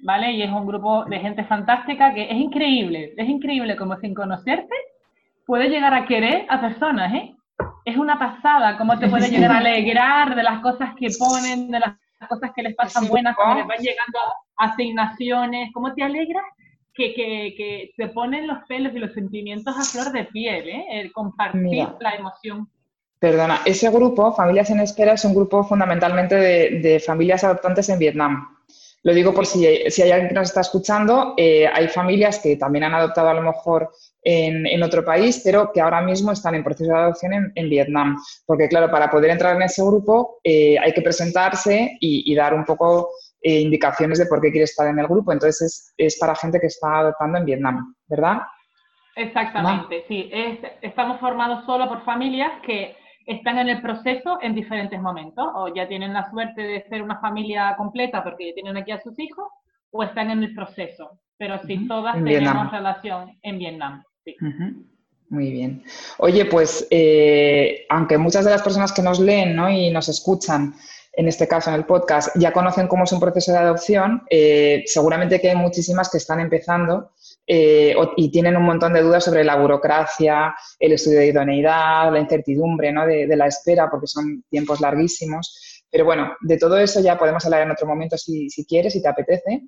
¿vale? 0.00 0.32
Y 0.32 0.42
es 0.42 0.50
un 0.50 0.66
grupo 0.66 1.04
de 1.06 1.18
gente 1.18 1.44
fantástica 1.44 2.14
que 2.14 2.24
es 2.24 2.36
increíble, 2.36 3.14
es 3.16 3.28
increíble 3.28 3.76
como 3.76 3.96
sin 3.98 4.14
conocerte 4.14 4.74
puede 5.46 5.68
llegar 5.68 5.94
a 5.94 6.04
querer 6.06 6.44
a 6.48 6.60
personas, 6.60 7.14
¿eh? 7.14 7.35
Es 7.86 7.96
una 7.96 8.18
pasada 8.18 8.76
cómo 8.76 8.98
te 8.98 9.06
puede 9.06 9.30
llegar 9.30 9.52
a 9.52 9.58
alegrar 9.58 10.34
de 10.34 10.42
las 10.42 10.60
cosas 10.60 10.90
que 10.98 11.06
ponen, 11.16 11.70
de 11.70 11.78
las 11.78 11.94
cosas 12.28 12.50
que 12.52 12.64
les 12.64 12.74
pasan 12.74 13.06
buenas, 13.06 13.36
cómo 13.36 13.54
les 13.54 13.64
van 13.64 13.78
llegando 13.78 14.18
asignaciones, 14.56 15.70
cómo 15.72 15.94
te 15.94 16.02
alegras 16.02 16.42
que, 16.92 17.14
que, 17.14 17.54
que, 17.56 17.92
te 17.96 18.08
ponen 18.08 18.48
los 18.48 18.58
pelos 18.66 18.92
y 18.92 18.98
los 18.98 19.12
sentimientos 19.12 19.72
a 19.78 19.84
flor 19.84 20.10
de 20.10 20.24
piel, 20.24 20.68
¿eh? 20.68 20.84
el 20.90 21.12
compartir 21.12 21.86
la 22.00 22.16
emoción. 22.16 22.68
Perdona, 23.20 23.60
ese 23.64 23.88
grupo, 23.90 24.34
Familias 24.34 24.70
en 24.70 24.80
Espera, 24.80 25.12
es 25.12 25.24
un 25.24 25.36
grupo 25.36 25.62
fundamentalmente 25.62 26.34
de, 26.34 26.98
familias 26.98 27.44
adoptantes 27.44 27.88
en 27.88 28.00
Vietnam. 28.00 28.48
Lo 29.04 29.14
digo 29.14 29.32
por 29.32 29.46
si, 29.46 29.64
si 29.90 30.02
hay 30.02 30.10
alguien 30.10 30.30
que 30.30 30.34
nos 30.34 30.48
está 30.48 30.62
escuchando, 30.62 31.34
eh, 31.36 31.68
hay 31.72 31.86
familias 31.86 32.40
que 32.40 32.56
también 32.56 32.82
han 32.82 32.94
adoptado 32.94 33.28
a 33.28 33.34
lo 33.34 33.42
mejor 33.42 33.92
en, 34.28 34.66
en, 34.66 34.82
otro 34.82 35.04
país, 35.04 35.40
pero 35.44 35.70
que 35.72 35.80
ahora 35.80 36.02
mismo 36.02 36.32
están 36.32 36.56
en 36.56 36.64
proceso 36.64 36.90
de 36.90 36.98
adopción 36.98 37.32
en, 37.32 37.52
en 37.54 37.70
Vietnam. 37.70 38.16
Porque 38.44 38.66
claro, 38.68 38.90
para 38.90 39.08
poder 39.08 39.30
entrar 39.30 39.54
en 39.54 39.62
ese 39.62 39.84
grupo 39.84 40.40
eh, 40.42 40.76
hay 40.80 40.92
que 40.92 41.00
presentarse 41.00 41.96
y, 42.00 42.32
y 42.32 42.34
dar 42.34 42.52
un 42.52 42.64
poco 42.64 43.10
eh, 43.40 43.60
indicaciones 43.60 44.18
de 44.18 44.26
por 44.26 44.40
qué 44.40 44.50
quiere 44.50 44.64
estar 44.64 44.88
en 44.88 44.98
el 44.98 45.06
grupo. 45.06 45.32
Entonces, 45.32 45.94
es, 45.96 46.18
para 46.18 46.34
gente 46.34 46.58
que 46.58 46.66
está 46.66 46.98
adoptando 46.98 47.38
en 47.38 47.44
Vietnam, 47.44 47.94
¿verdad? 48.08 48.38
Exactamente, 49.14 50.04
sí. 50.08 50.28
estamos 50.82 51.20
formados 51.20 51.64
solo 51.64 51.88
por 51.88 52.04
familias 52.04 52.50
que 52.66 52.96
están 53.26 53.58
en 53.58 53.68
el 53.68 53.80
proceso 53.80 54.38
en 54.42 54.56
diferentes 54.56 55.00
momentos, 55.00 55.46
o 55.54 55.72
ya 55.72 55.86
tienen 55.86 56.12
la 56.12 56.28
suerte 56.30 56.60
de 56.60 56.82
ser 56.88 57.00
una 57.00 57.20
familia 57.20 57.76
completa 57.76 58.24
porque 58.24 58.52
tienen 58.54 58.76
aquí 58.76 58.90
a 58.90 59.00
sus 59.00 59.16
hijos, 59.18 59.46
o 59.92 60.02
están 60.02 60.30
en 60.32 60.42
el 60.42 60.52
proceso, 60.52 61.20
pero 61.38 61.58
sí 61.60 61.86
todas 61.86 62.16
tenemos 62.22 62.72
relación 62.72 63.38
en 63.42 63.58
Vietnam. 63.58 64.02
Muy 65.28 65.50
bien. 65.50 65.82
Oye, 66.18 66.44
pues 66.44 66.86
eh, 66.90 67.84
aunque 67.88 68.16
muchas 68.16 68.44
de 68.44 68.52
las 68.52 68.62
personas 68.62 68.92
que 68.92 69.02
nos 69.02 69.18
leen 69.18 69.58
y 69.70 69.90
nos 69.90 70.08
escuchan, 70.08 70.74
en 71.12 71.28
este 71.28 71.48
caso 71.48 71.70
en 71.70 71.76
el 71.76 71.84
podcast, 71.84 72.28
ya 72.36 72.52
conocen 72.52 72.86
cómo 72.86 73.04
es 73.04 73.12
un 73.12 73.20
proceso 73.20 73.50
de 73.50 73.58
adopción, 73.58 74.22
eh, 74.30 74.84
seguramente 74.86 75.40
que 75.40 75.50
hay 75.50 75.56
muchísimas 75.56 76.10
que 76.10 76.18
están 76.18 76.40
empezando 76.40 77.12
eh, 77.46 77.96
y 78.16 78.30
tienen 78.30 78.56
un 78.56 78.64
montón 78.64 78.92
de 78.92 79.02
dudas 79.02 79.24
sobre 79.24 79.42
la 79.42 79.56
burocracia, 79.56 80.54
el 80.78 80.92
estudio 80.92 81.18
de 81.18 81.28
idoneidad, 81.28 82.12
la 82.12 82.20
incertidumbre 82.20 82.92
de, 83.26 83.36
la 83.36 83.46
espera, 83.46 83.90
porque 83.90 84.06
son 84.06 84.44
tiempos 84.50 84.80
larguísimos. 84.80 85.82
Pero 85.90 86.04
bueno, 86.04 86.36
de 86.40 86.58
todo 86.58 86.78
eso 86.78 87.00
ya 87.00 87.16
podemos 87.16 87.44
hablar 87.46 87.62
en 87.62 87.70
otro 87.70 87.86
momento 87.86 88.18
si, 88.18 88.48
quieres, 88.68 88.92
si 88.92 89.02
te 89.02 89.08
apetece. 89.08 89.62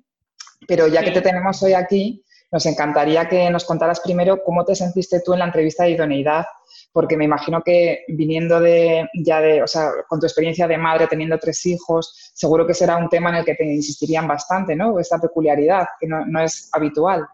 Pero 0.67 0.87
ya 0.87 1.03
que 1.03 1.11
te 1.11 1.21
tenemos 1.21 1.63
hoy 1.63 1.73
aquí, 1.73 2.23
nos 2.51 2.65
encantaría 2.65 3.27
que 3.27 3.49
nos 3.49 3.65
contaras 3.65 3.99
primero 3.99 4.43
cómo 4.43 4.65
te 4.65 4.75
sentiste 4.75 5.21
tú 5.21 5.33
en 5.33 5.39
la 5.39 5.45
entrevista 5.45 5.83
de 5.83 5.91
idoneidad, 5.91 6.45
porque 6.91 7.17
me 7.17 7.25
imagino 7.25 7.61
que 7.61 8.03
viniendo 8.07 8.59
de 8.59 9.07
ya 9.23 9.39
de, 9.41 9.61
o 9.61 9.67
sea, 9.67 9.91
con 10.07 10.19
tu 10.19 10.25
experiencia 10.25 10.67
de 10.67 10.77
madre, 10.77 11.07
teniendo 11.07 11.37
tres 11.37 11.65
hijos, 11.65 12.31
seguro 12.33 12.65
que 12.65 12.73
será 12.73 12.97
un 12.97 13.09
tema 13.09 13.29
en 13.29 13.35
el 13.35 13.45
que 13.45 13.55
te 13.55 13.65
insistirían 13.65 14.27
bastante, 14.27 14.75
¿no? 14.75 14.99
Esta 14.99 15.19
peculiaridad 15.19 15.85
que 15.99 16.07
no 16.07 16.41
es 16.41 16.69
habitual. 16.73 17.27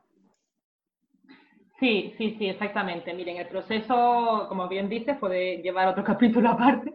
Sí, 1.79 2.13
sí, 2.17 2.35
sí, 2.39 2.47
exactamente. 2.47 3.13
Miren, 3.13 3.35
el 3.37 3.47
proceso, 3.47 4.45
como 4.47 4.69
bien 4.69 4.87
dices, 4.87 5.17
puede 5.17 5.57
llevar 5.57 5.89
otro 5.89 6.03
capítulo 6.05 6.49
aparte, 6.51 6.93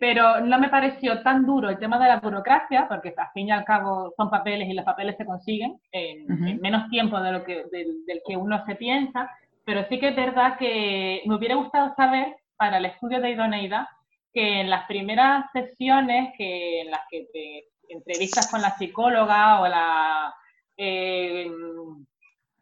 pero 0.00 0.40
no 0.40 0.58
me 0.58 0.68
pareció 0.68 1.22
tan 1.22 1.46
duro 1.46 1.70
el 1.70 1.78
tema 1.78 1.98
de 1.98 2.08
la 2.08 2.18
burocracia, 2.18 2.88
porque 2.88 3.14
al 3.16 3.32
fin 3.32 3.48
y 3.48 3.52
al 3.52 3.64
cabo 3.64 4.12
son 4.16 4.28
papeles 4.28 4.68
y 4.68 4.74
los 4.74 4.84
papeles 4.84 5.16
se 5.16 5.24
consiguen 5.24 5.78
en, 5.92 6.26
menos 6.60 6.88
tiempo 6.90 7.20
de 7.20 7.32
lo 7.32 7.44
que, 7.44 7.64
del, 7.70 8.22
que 8.26 8.36
uno 8.36 8.64
se 8.66 8.74
piensa, 8.74 9.30
pero 9.64 9.84
sí 9.88 10.00
que 10.00 10.08
es 10.08 10.16
verdad 10.16 10.58
que 10.58 11.22
me 11.26 11.36
hubiera 11.36 11.54
gustado 11.54 11.94
saber 11.94 12.34
para 12.56 12.78
el 12.78 12.86
estudio 12.86 13.20
de 13.20 13.30
idoneidad 13.30 13.86
que 14.32 14.60
en 14.60 14.70
las 14.70 14.86
primeras 14.86 15.44
sesiones 15.52 16.34
que, 16.36 16.80
en 16.82 16.90
las 16.90 17.00
que 17.10 17.26
te 17.32 17.64
entrevistas 17.88 18.50
con 18.50 18.60
la 18.60 18.76
psicóloga 18.76 19.60
o 19.60 19.68
la... 19.68 20.34
Eh, 20.76 21.48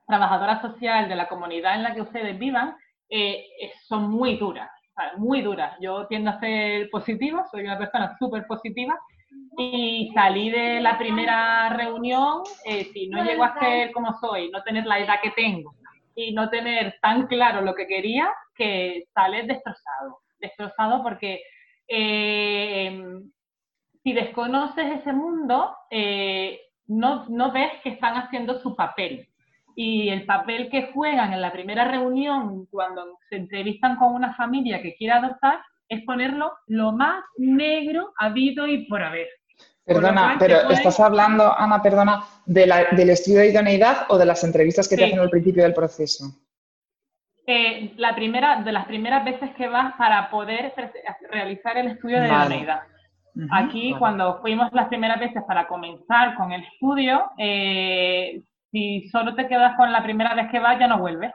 trabajadora 0.07 0.61
social 0.61 1.09
de 1.09 1.17
la 1.17 1.29
comunidad 1.29 1.75
en 1.75 1.83
la 1.83 1.95
que 1.95 2.03
ustedes 2.03 2.39
vivan 2.39 2.77
eh, 3.09 3.47
son 3.87 4.11
muy 4.11 4.37
duras, 4.37 4.71
muy 5.17 5.43
duras. 5.43 5.77
Yo 5.81 6.07
tiendo 6.07 6.31
a 6.31 6.41
ser 6.41 6.89
positiva, 6.91 7.47
soy 7.51 7.63
una 7.63 7.79
persona 7.79 8.17
súper 8.19 8.47
positiva 8.47 8.99
y 9.59 10.11
salí 10.15 10.51
de 10.51 10.81
la 10.81 10.99
primera 10.99 11.69
reunión, 11.71 12.43
eh, 12.65 12.85
si 12.93 13.09
no 13.09 13.23
llego 13.25 13.45
a 13.45 13.59
ser 13.59 13.93
como 13.93 14.13
soy, 14.19 14.51
no 14.51 14.63
tener 14.63 14.87
la 14.87 14.99
edad 14.99 15.21
que 15.23 15.31
tengo 15.31 15.75
y 16.15 16.33
no 16.33 16.49
tener 16.49 16.97
tan 17.03 17.27
claro 17.27 17.61
lo 17.61 17.75
que 17.75 17.87
quería, 17.87 18.29
que 18.55 19.05
sales 19.15 19.47
destrozado, 19.49 20.21
destrozado 20.39 21.03
porque 21.03 21.43
eh, 21.89 23.03
si 24.03 24.13
desconoces 24.13 25.01
ese 25.01 25.13
mundo, 25.13 25.75
no, 26.87 27.27
no 27.29 27.53
ves 27.53 27.73
que 27.83 27.91
están 27.91 28.17
haciendo 28.17 28.61
su 28.61 28.77
papel 28.77 29.29
y 29.77 30.09
el 30.09 30.25
papel 30.25 30.69
que 30.71 30.91
juegan 30.93 31.33
en 31.33 31.41
la 31.41 31.53
primera 31.53 31.85
reunión 31.85 32.67
cuando 32.71 33.19
se 33.29 33.37
entrevistan 33.37 33.97
con 33.97 34.15
una 34.15 34.35
familia 34.35 34.81
que 34.83 34.95
quiere 34.95 35.15
adoptar 35.15 35.61
es 35.89 36.03
ponerlo 36.05 36.53
lo 36.67 36.93
más 36.93 37.25
negro 37.37 38.13
habido 38.19 38.67
y 38.67 38.87
por 38.87 39.03
haber. 39.03 39.29
Perdona, 39.85 40.37
pero 40.39 40.71
¿estás 40.71 40.99
hablando, 40.99 41.53
Ana, 41.59 41.83
perdona, 41.83 42.25
de 42.47 42.67
la, 42.67 42.85
del 42.93 43.11
estudio 43.11 43.41
de 43.41 43.51
idoneidad 43.51 44.07
o 44.09 44.17
de 44.17 44.25
las 44.25 44.43
entrevistas 44.43 44.89
que 44.89 44.97
te 44.97 45.05
hacen 45.05 45.19
al 45.19 45.29
principio 45.29 45.63
del 45.63 45.75
proceso? 45.75 46.25
Eh, 47.47 47.93
la 47.99 48.15
primera, 48.15 48.63
de 48.63 48.73
las 48.73 48.87
primeras 48.87 49.23
veces 49.27 49.51
que 49.57 49.69
vas 49.69 49.95
para 49.97 50.31
poder 50.31 50.73
realizar 51.31 51.77
el 51.77 51.89
estudio 51.89 52.21
de 52.21 52.29
idoneidad. 52.29 52.81
Aquí, 53.51 53.95
cuando 53.99 54.41
fuimos 54.41 54.73
las 54.73 54.89
primeras 54.89 55.21
veces 55.21 55.43
para 55.47 55.67
comenzar 55.67 56.37
con 56.37 56.53
el 56.53 56.63
estudio, 56.63 57.31
eh, 57.37 58.41
si 58.75 59.09
solo 59.09 59.37
te 59.37 59.47
quedas 59.47 59.77
con 59.77 59.93
la 59.93 60.03
primera 60.03 60.35
vez 60.35 60.51
que 60.51 60.59
vas, 60.59 60.81
ya 60.81 60.89
no 60.89 60.99
vuelves. 60.99 61.33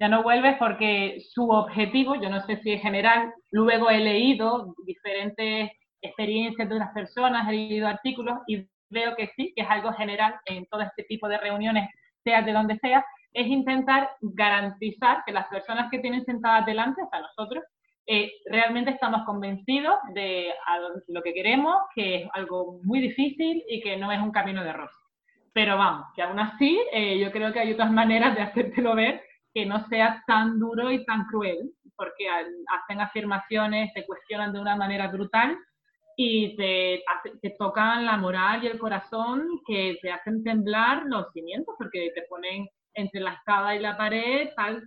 Ya 0.00 0.08
no 0.08 0.22
vuelves 0.22 0.56
porque 0.58 1.18
su 1.20 1.50
objetivo, 1.50 2.14
yo 2.14 2.30
no 2.30 2.40
sé 2.46 2.56
si 2.62 2.72
es 2.72 2.80
general, 2.80 3.30
luego 3.50 3.90
he 3.90 3.98
leído 3.98 4.74
diferentes 4.86 5.70
experiencias 6.00 6.66
de 6.66 6.74
otras 6.74 6.94
personas, 6.94 7.46
he 7.46 7.52
leído 7.52 7.86
artículos 7.86 8.38
y 8.46 8.66
veo 8.88 9.14
que 9.16 9.28
sí, 9.36 9.52
que 9.54 9.62
es 9.62 9.70
algo 9.70 9.92
general 9.92 10.34
en 10.46 10.64
todo 10.66 10.80
este 10.80 11.04
tipo 11.04 11.28
de 11.28 11.36
reuniones, 11.36 11.90
sea 12.24 12.40
de 12.40 12.52
donde 12.52 12.78
sea, 12.78 13.04
es 13.34 13.46
intentar 13.46 14.10
garantizar 14.22 15.22
que 15.26 15.32
las 15.32 15.48
personas 15.48 15.90
que 15.90 15.98
tienen 15.98 16.24
sentadas 16.24 16.64
delante, 16.64 17.02
sea, 17.10 17.20
nosotros, 17.20 17.64
eh, 18.06 18.32
realmente 18.46 18.92
estamos 18.92 19.24
convencidos 19.26 19.96
de 20.14 20.52
lo 21.08 21.22
que 21.22 21.34
queremos, 21.34 21.76
que 21.94 22.22
es 22.22 22.30
algo 22.32 22.80
muy 22.82 23.00
difícil 23.00 23.62
y 23.68 23.82
que 23.82 23.98
no 23.98 24.10
es 24.10 24.20
un 24.20 24.32
camino 24.32 24.64
de 24.64 24.72
rosa. 24.72 25.01
Pero 25.52 25.76
vamos, 25.76 26.06
que 26.14 26.22
aún 26.22 26.38
así 26.38 26.80
eh, 26.92 27.18
yo 27.18 27.30
creo 27.30 27.52
que 27.52 27.60
hay 27.60 27.72
otras 27.72 27.90
maneras 27.90 28.34
de 28.34 28.42
hacértelo 28.42 28.94
ver 28.94 29.22
que 29.52 29.66
no 29.66 29.86
sea 29.88 30.22
tan 30.26 30.58
duro 30.58 30.90
y 30.90 31.04
tan 31.04 31.26
cruel, 31.26 31.72
porque 31.94 32.26
hacen 32.28 33.00
afirmaciones, 33.00 33.92
te 33.92 34.06
cuestionan 34.06 34.52
de 34.52 34.60
una 34.60 34.76
manera 34.76 35.08
brutal 35.08 35.58
y 36.16 36.56
te, 36.56 37.02
te 37.40 37.50
tocan 37.58 38.06
la 38.06 38.16
moral 38.16 38.64
y 38.64 38.66
el 38.66 38.78
corazón 38.78 39.46
que 39.66 39.98
te 40.00 40.10
hacen 40.10 40.42
temblar 40.42 41.04
los 41.06 41.30
cimientos, 41.32 41.74
porque 41.76 42.12
te 42.14 42.22
ponen 42.22 42.66
entre 42.94 43.20
la 43.20 43.34
espada 43.34 43.74
y 43.74 43.80
la 43.80 43.96
pared, 43.96 44.50
tal 44.56 44.82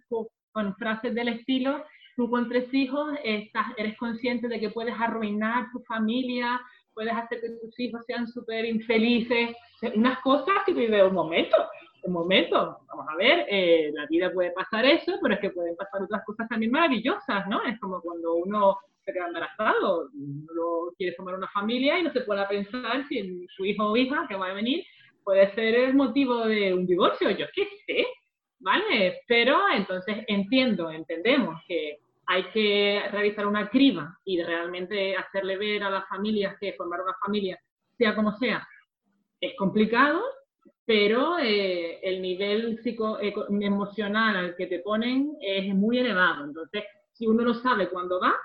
con 0.52 0.76
frases 0.78 1.14
del 1.14 1.28
estilo, 1.28 1.84
tú 2.16 2.30
con 2.30 2.48
tres 2.48 2.74
hijos 2.74 3.14
estás, 3.24 3.68
eres 3.78 3.98
consciente 3.98 4.48
de 4.48 4.60
que 4.60 4.70
puedes 4.70 4.96
arruinar 5.00 5.70
tu 5.72 5.80
familia, 5.82 6.62
puedes 6.96 7.14
hacer 7.14 7.42
que 7.42 7.50
tus 7.62 7.80
hijos 7.80 8.04
sean 8.08 8.28
súper 8.28 8.66
infelices, 8.66 9.56
unas 9.94 10.20
cosas 10.22 10.56
que 10.66 10.74
vive 10.74 11.04
un 11.04 11.14
momento, 11.14 11.58
un 12.04 12.14
momento, 12.14 12.80
vamos 12.88 13.06
a 13.14 13.18
ver, 13.18 13.46
eh, 13.50 13.92
la 13.94 14.06
vida 14.08 14.32
puede 14.32 14.52
pasar 14.52 14.86
eso, 14.86 15.20
pero 15.22 15.36
es 15.36 15.40
que 15.42 15.50
pueden 15.50 15.76
pasar 15.76 16.02
otras 16.02 16.24
cosas 16.26 16.48
también 16.48 16.72
maravillosas, 16.72 17.48
¿no? 17.48 17.62
Es 17.64 17.80
como 17.80 18.02
cuando 18.02 18.36
uno 18.36 18.78
se 19.04 19.14
queda 19.14 19.28
embarazado, 19.28 20.10
uno 20.14 20.92
quiere 20.98 21.16
formar 21.16 21.36
una 21.36 21.50
familia 21.50 22.00
y 22.00 22.04
no 22.04 22.12
se 22.12 22.22
puede 22.22 22.46
pensar 22.48 23.06
si 23.08 23.46
su 23.50 23.66
hijo 23.66 23.86
o 23.86 23.98
hija 23.98 24.26
que 24.28 24.36
va 24.36 24.48
a 24.48 24.54
venir 24.54 24.84
puede 25.24 25.54
ser 25.54 25.76
el 25.76 25.96
motivo 25.96 26.46
de 26.46 26.74
un 26.74 26.86
divorcio, 26.86 27.30
yo 27.32 27.46
qué 27.54 27.68
sé, 27.86 28.06
¿vale? 28.60 29.22
Pero 29.28 29.60
entonces 29.76 30.18
entiendo, 30.28 30.90
entendemos 30.92 31.62
que 31.68 32.00
hay 32.28 32.46
que 32.52 33.04
realizar 33.12 33.46
una 33.46 33.70
criba 33.70 34.18
y 34.24 34.42
realmente 34.42 35.16
hacerle 35.16 35.58
ver 35.58 35.84
a 35.84 35.90
las 35.90 36.08
familias 36.08 36.56
que 36.60 36.74
formar 36.74 37.02
una 37.02 37.14
familia, 37.24 37.60
sea 37.98 38.16
como 38.16 38.38
sea, 38.38 38.68
es 39.40 39.54
complicado, 39.58 40.22
pero 40.86 41.38
eh, 41.40 42.00
el 42.02 42.22
nivel 42.22 42.80
psico 42.84 43.18
emocional 43.20 44.36
al 44.36 44.56
que 44.56 44.68
te 44.68 44.80
ponen 44.80 45.36
es 45.42 45.74
muy 45.74 46.00
elevado. 46.00 46.46
Entonces, 46.46 46.84
si 47.14 47.26
uno 47.28 47.44
no 47.44 47.54
sabe 47.56 47.90
cuándo 47.90 48.20
va, 48.20 48.36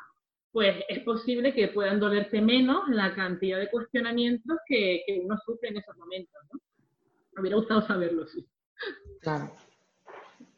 pues 0.53 0.85
es 0.89 1.01
posible 1.01 1.55
que 1.55 1.69
puedan 1.69 2.01
dolerte 2.01 2.41
menos 2.41 2.89
la 2.89 3.15
cantidad 3.15 3.59
de 3.59 3.71
cuestionamientos 3.71 4.59
que, 4.67 5.03
que 5.07 5.21
uno 5.21 5.37
sufre 5.45 5.69
en 5.69 5.79
esos 5.79 5.97
momentos. 5.97 6.41
¿no? 6.53 6.61
Me 7.33 7.43
hubiera 7.43 7.57
gustado 7.57 7.83
saberlo, 7.83 8.27
sí. 8.27 8.45
Claro. 9.21 9.51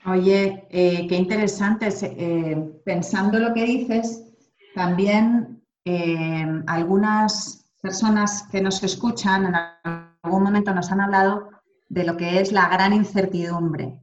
Oye, 0.04 0.66
eh, 0.70 1.06
qué 1.06 1.14
interesante. 1.14 1.88
Eh, 2.02 2.56
pensando 2.84 3.38
lo 3.38 3.54
que 3.54 3.64
dices, 3.64 4.24
también 4.74 5.62
eh, 5.84 6.44
algunas 6.66 7.70
personas 7.80 8.48
que 8.50 8.60
nos 8.60 8.82
escuchan 8.82 9.46
en 9.46 9.54
algún 10.24 10.42
momento 10.42 10.74
nos 10.74 10.90
han 10.90 11.00
hablado 11.00 11.50
de 11.88 12.04
lo 12.04 12.16
que 12.16 12.40
es 12.40 12.50
la 12.50 12.68
gran 12.68 12.92
incertidumbre. 12.92 14.00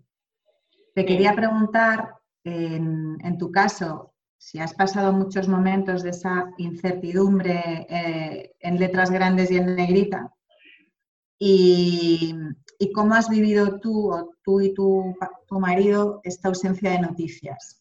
Te 0.96 1.06
quería 1.06 1.34
preguntar, 1.34 2.16
en, 2.44 3.38
tu 3.38 3.52
caso, 3.52 4.14
si 4.38 4.60
has 4.60 4.74
pasado 4.74 5.14
muchos 5.14 5.48
momentos 5.48 6.04
de 6.04 6.10
esa 6.10 6.52
incertidumbre 6.58 7.86
en 8.60 8.80
letras 8.80 9.12
grandes 9.12 9.52
y 9.52 9.58
en 9.58 9.76
negrita, 9.76 10.34
y, 11.40 12.36
¿Y 12.82 12.94
cómo 12.94 13.14
has 13.14 13.30
vivido 13.30 13.80
tú 13.82 14.14
o 14.14 14.34
tú 14.42 14.62
y 14.62 14.74
tu, 14.74 15.14
tu 15.50 15.60
marido 15.60 16.22
esta 16.24 16.48
ausencia 16.48 16.92
de 16.92 17.00
noticias? 17.00 17.78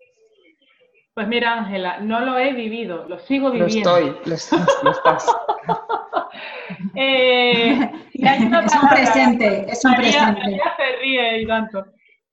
Pues 1.15 1.29
mira, 1.29 1.55
Ángela, 1.55 2.01
no 2.01 2.21
lo 2.21 2.37
he 2.37 2.53
vivido, 2.53 3.09
lo 3.09 3.21
sigo 3.21 3.53
viviendo. 3.53 4.01
Lo 4.01 4.07
estoy, 4.35 4.71
lo, 4.83 4.91
estás. 4.91 5.27
eh, 6.97 7.91
es 8.13 8.41
un 8.41 8.89
presente, 8.89 9.67
es 9.71 9.85
un 9.85 9.95
presente. 9.95 10.51
Ya 10.51 10.77
se 10.77 10.97
ríe 11.01 11.43
y 11.43 11.47
tanto. 11.47 11.85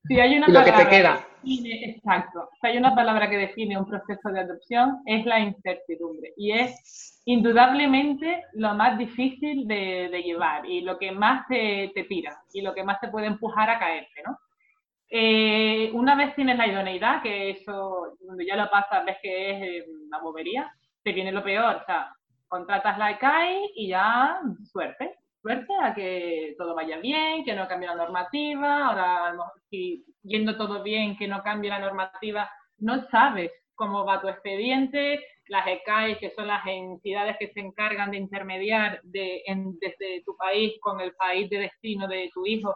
Si 0.08 0.20
hay 0.20 0.38
una 0.38 0.48
lo 0.48 0.63
que 0.63 0.72
te 0.72 0.88
queda. 0.88 1.27
Define, 1.46 1.90
exacto, 1.92 2.50
si 2.60 2.68
hay 2.68 2.78
una 2.78 2.96
palabra 2.96 3.30
que 3.30 3.38
define 3.38 3.78
un 3.78 3.86
proceso 3.86 4.30
de 4.30 4.40
adopción, 4.40 5.02
es 5.06 5.25
la 5.25 5.40
incertidumbre. 5.40 6.34
Y 6.38 6.52
es 6.52 7.22
indudablemente 7.25 8.44
lo 8.54 8.74
más 8.74 8.98
difícil 8.98 9.68
de, 9.68 10.10
llevar 10.24 10.66
y 10.66 10.82
lo 10.82 10.98
que 10.98 11.12
más 11.12 11.48
te, 11.48 11.92
tira 12.10 12.38
y 12.54 12.62
lo 12.62 12.74
que 12.74 12.84
más 12.84 13.00
te 13.00 13.10
puede 13.10 13.28
empujar 13.28 13.70
a 13.70 13.80
caerte, 13.80 14.24
¿no? 14.25 14.38
Eh, 15.10 15.92
una 15.94 16.16
vez 16.16 16.36
tienes 16.36 16.58
la 16.58 16.68
idoneidad, 16.68 17.22
que 17.22 17.52
eso, 17.52 18.18
cuando 18.25 18.44
ya 18.44 18.56
lo 18.56 18.70
pasas, 18.70 19.06
ves 19.06 19.18
que 19.22 19.52
es 19.52 19.62
eh, 19.62 19.86
una 20.08 20.20
bobería, 20.20 20.72
te 21.04 21.14
viene 21.14 21.32
lo 21.32 21.44
peor, 21.44 21.75
o 21.75 21.86
sea, 21.86 22.12
contratas 22.48 22.98
la 22.98 23.12
ICAI 23.12 23.72
y 23.75 23.90
ya, 23.90 24.40
suerte, 24.64 25.14
suerte 25.46 25.74
a 25.80 25.94
que 25.94 26.56
todo 26.58 26.74
vaya 26.74 26.98
bien, 26.98 27.46
que 27.46 27.54
no 27.54 27.68
cambie 27.68 27.88
la 27.88 27.94
normativa, 27.94 28.88
ahora 28.88 29.36
si 29.70 30.04
yendo 30.24 30.58
todo 30.58 30.82
bien, 30.82 31.16
que 31.16 31.28
no 31.28 31.44
cambie 31.44 31.70
la 31.70 31.78
normativa, 31.78 32.50
no 32.80 33.08
sabes 33.12 33.52
cómo 33.75 34.04
va 34.06 34.22
tu 34.22 34.28
expediente, 34.28 35.24
las 35.48 35.68
ECAI, 35.68 36.18
que 36.18 36.32
son 36.32 36.48
las 36.48 36.66
entidades 36.66 37.38
que 37.38 37.52
se 37.54 37.60
encargan 37.60 38.10
de 38.10 38.18
intermediar 38.18 39.00
de, 39.04 39.44
desde 39.80 40.24
tu 40.25 40.36
país 40.36 40.74
con 40.82 41.00
el 41.00 41.14
país 41.14 41.48
de 41.52 41.60
destino 41.60 42.08
de 42.08 42.32
tu 42.34 42.48
hijo, 42.48 42.75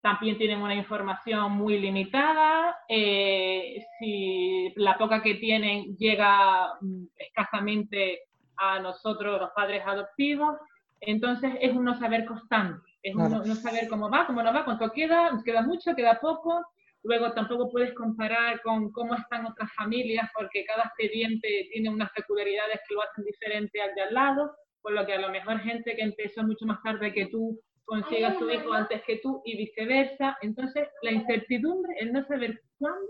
también 0.00 0.38
tienen 0.38 0.62
una 0.62 0.74
información 0.74 1.52
muy 1.52 1.78
limitada. 1.78 2.78
Eh, 2.88 3.84
si 3.98 4.72
la 4.76 4.96
poca 4.96 5.22
que 5.22 5.34
tienen 5.34 5.94
llega 5.98 6.78
mm, 6.80 7.08
escasamente 7.18 8.22
a 8.56 8.78
nosotros, 8.78 9.38
los 9.38 9.50
padres 9.50 9.82
adoptivos, 9.84 10.56
entonces 11.00 11.52
es 11.60 11.72
un 11.72 11.84
no 11.84 11.98
saber 11.98 12.24
constante, 12.24 12.80
es 13.02 13.14
un 13.14 13.30
no, 13.30 13.54
saber 13.54 13.88
cómo 13.88 14.10
va, 14.10 14.26
cómo 14.26 14.42
no 14.42 14.52
va, 14.52 14.64
cuánto 14.64 14.90
queda, 14.92 15.30
queda 15.44 15.62
mucho, 15.62 15.94
queda 15.94 16.20
poco. 16.20 16.62
Luego 17.02 17.32
tampoco 17.32 17.70
puedes 17.70 17.94
comparar 17.94 18.60
con 18.60 18.92
cómo 18.92 19.14
están 19.14 19.46
otras 19.46 19.72
familias 19.72 20.28
porque 20.34 20.66
cada 20.66 20.84
expediente 20.84 21.68
tiene 21.72 21.88
unas 21.88 22.10
peculiaridades 22.12 22.80
que 22.86 22.94
lo 22.94 23.02
hacen 23.02 23.24
diferente 23.24 23.80
al 23.80 23.94
de 23.94 24.02
al 24.02 24.14
lado, 24.14 24.54
por 24.82 24.92
lo 24.92 25.06
que 25.06 25.14
a 25.14 25.20
lo 25.20 25.30
mejor 25.30 25.60
gente 25.60 25.96
que 25.96 26.02
empezó 26.02 26.42
mucho 26.42 26.66
más 26.66 26.82
tarde 26.82 27.14
que 27.14 27.26
tú 27.26 27.58
consiga 27.86 28.38
su 28.38 28.50
hijo 28.50 28.72
antes 28.72 29.02
que 29.04 29.16
tú 29.16 29.40
y 29.46 29.56
viceversa. 29.56 30.36
Entonces, 30.42 30.88
la 31.02 31.12
incertidumbre, 31.12 31.94
el 31.98 32.12
no 32.12 32.22
saber 32.26 32.60
cuándo, 32.78 33.08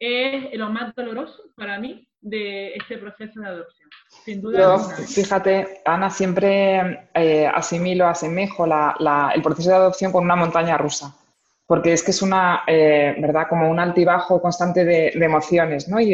es 0.00 0.54
lo 0.54 0.70
más 0.70 0.94
doloroso 0.94 1.42
para 1.54 1.78
mí 1.78 2.08
de 2.22 2.74
este 2.74 2.98
proceso 2.98 3.40
de 3.40 3.46
adopción. 3.46 3.88
Sin 4.24 4.40
duda. 4.40 4.78
fíjate, 4.78 5.82
Ana, 5.84 6.10
siempre 6.10 7.08
eh, 7.14 7.46
asimilo, 7.46 8.06
asemejo 8.06 8.64
el 8.64 9.42
proceso 9.42 9.70
de 9.70 9.76
adopción 9.76 10.10
con 10.10 10.24
una 10.24 10.36
montaña 10.36 10.76
rusa, 10.76 11.14
porque 11.66 11.92
es 11.92 12.02
que 12.02 12.10
es 12.10 12.22
una, 12.22 12.62
eh, 12.66 13.14
¿verdad? 13.20 13.46
Como 13.48 13.70
un 13.70 13.78
altibajo 13.78 14.40
constante 14.40 14.84
de, 14.84 15.08
emociones, 15.10 15.88
¿no? 15.88 16.00
Y 16.00 16.10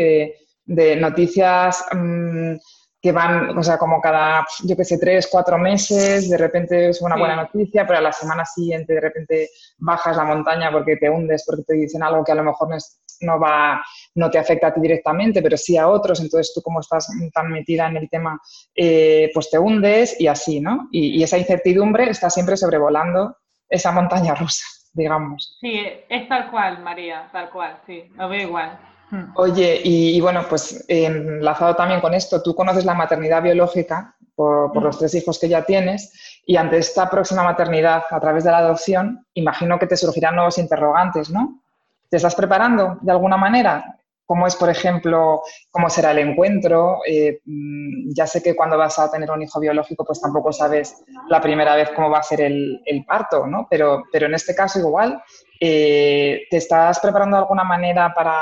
de, 0.65 0.97
noticias 0.97 1.85
mm, 1.93 2.55
que 3.01 3.13
van, 3.13 3.57
o 3.57 3.63
sea, 3.63 3.79
como 3.79 4.01
cada, 4.01 4.45
yo 4.65 4.77
qué 4.77 4.85
sé, 4.85 4.99
tres, 4.99 5.29
cuatro 5.31 5.59
meses, 5.59 6.29
de 6.29 6.37
repente 6.37 6.89
es 6.91 7.01
una 7.01 7.17
buena 7.17 7.37
noticia, 7.37 7.87
pero 7.87 8.01
a 8.01 8.03
la 8.03 8.13
semana 8.13 8.45
siguiente 8.45 8.95
de 8.95 9.01
repente 9.01 9.51
bajas 9.79 10.17
la 10.17 10.25
montaña 10.25 10.73
porque 10.73 10.97
te 10.97 11.09
hundes, 11.09 11.45
porque 11.47 11.63
te 11.63 11.75
dicen 11.75 12.03
algo 12.03 12.25
que 12.25 12.33
a 12.33 12.37
lo 12.37 12.45
mejor 12.45 12.69
no, 12.69 12.77
no 13.21 13.39
va 13.39 13.83
no 14.17 14.31
te 14.31 14.39
afecta 14.39 14.69
a 14.69 14.75
ti 14.75 14.81
directamente, 14.81 15.43
pero 15.43 15.57
sí 15.57 15.77
a 15.77 15.89
otros, 15.89 16.21
entonces 16.21 16.53
tú 16.55 16.63
como 16.63 16.81
estás 16.81 17.09
tan 17.33 17.51
metida 17.51 17.87
en 17.87 17.99
el 17.99 18.09
tema, 18.09 18.41
eh, 18.75 19.31
pues 19.33 19.51
te 19.51 19.59
hundes 19.59 20.19
y 20.21 20.27
así, 20.27 20.61
¿no? 20.61 20.89
Y, 20.91 21.23
esa 21.23 21.39
incertidumbre 21.39 22.09
está 22.09 22.31
siempre 22.31 22.57
sobrevolando 22.57 23.37
esa 23.69 23.93
montaña 23.93 24.35
rusa, 24.35 24.65
digamos. 24.93 25.59
Sí, 25.61 25.83
es 26.09 26.29
tal 26.29 26.51
cual, 26.51 26.83
María, 26.83 27.29
tal 27.33 27.51
cual, 27.51 27.79
sí, 27.87 28.05
lo 28.17 28.29
veo 28.29 28.43
igual. 28.43 28.79
Hmm. 29.11 29.33
Oye, 29.37 29.81
y, 29.85 30.21
bueno, 30.21 30.45
pues 30.49 30.85
enlazado 30.89 31.77
también 31.77 32.01
con 32.01 32.15
esto, 32.15 32.43
tú 32.43 32.55
conoces 32.55 32.85
la 32.85 32.95
maternidad 32.95 33.43
biológica 33.43 34.17
por, 34.35 34.73
por, 34.73 34.83
los 34.83 34.99
tres 34.99 35.15
hijos 35.15 35.39
que 35.39 35.49
ya 35.49 35.63
tienes 35.63 36.41
y 36.45 36.57
ante 36.57 36.79
esta 36.79 37.09
próxima 37.09 37.43
maternidad 37.43 38.03
a 38.11 38.21
través 38.21 38.45
de 38.45 38.51
la 38.51 38.59
adopción, 38.59 39.27
imagino 39.35 39.79
que 39.79 39.87
te 39.87 39.97
surgirán 39.97 40.35
nuevos 40.35 40.59
interrogantes, 40.59 41.31
¿no? 41.31 41.63
¿Te 42.09 42.17
estás 42.17 42.35
preparando 42.35 42.99
de 43.01 43.13
alguna 43.13 43.37
manera? 43.37 43.97
cómo 44.27 44.47
es, 44.47 44.57
por 44.57 44.69
ejemplo, 44.69 45.41
cómo 45.71 45.89
será 45.89 46.11
el 46.11 46.19
encuentro. 46.19 46.99
Eh, 47.09 47.41
mm, 47.45 48.13
ya 48.13 48.27
sé 48.27 48.43
que 48.43 48.55
cuando 48.55 48.77
vas 48.77 48.99
a 48.99 49.11
tener 49.11 49.31
un 49.31 49.41
hijo 49.41 49.61
biológico, 49.61 50.05
pues 50.05 50.21
tampoco 50.21 50.53
sabes 50.53 51.05
la 51.29 51.41
primera 51.41 51.77
vez 51.77 51.91
cómo 51.95 52.11
va 52.11 52.19
a 52.19 52.25
ser 52.25 52.41
el, 52.43 52.83
parto, 53.07 53.47
¿no? 53.47 53.69
Pero, 53.71 54.05
pero 54.13 54.27
en 54.27 54.35
este 54.35 54.55
caso 54.55 54.81
igual, 54.81 55.23
eh, 55.61 56.43
¿te 56.51 56.57
estás 56.57 56.99
preparando 56.99 57.37
de 57.37 57.43
alguna 57.43 57.63
manera 57.63 58.13
para, 58.13 58.41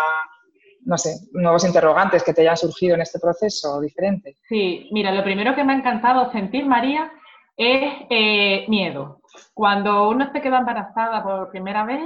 no 0.87 0.97
sé, 0.97 1.17
nuevos 1.33 1.65
interrogantes 1.67 2.25
que 2.25 2.33
te 2.33 2.41
hayan 2.41 2.57
surgido 2.57 2.95
en 2.95 3.03
este 3.03 3.19
proceso 3.19 3.81
diferente? 3.81 4.37
Sí, 4.49 4.89
mira, 4.91 5.13
lo 5.13 5.23
primero 5.23 5.55
que 5.55 5.65
me 5.65 5.75
ha 5.75 5.77
encantado 5.77 6.33
sentir, 6.33 6.65
María, 6.65 7.13
es 7.57 7.93
eh, 8.09 8.65
miedo. 8.69 9.21
Cuando 9.53 10.09
uno 10.09 10.33
se 10.33 10.41
queda 10.41 10.59
embarazada 10.59 11.23
por 11.23 11.51
primera 11.51 11.85
vez, 11.85 12.01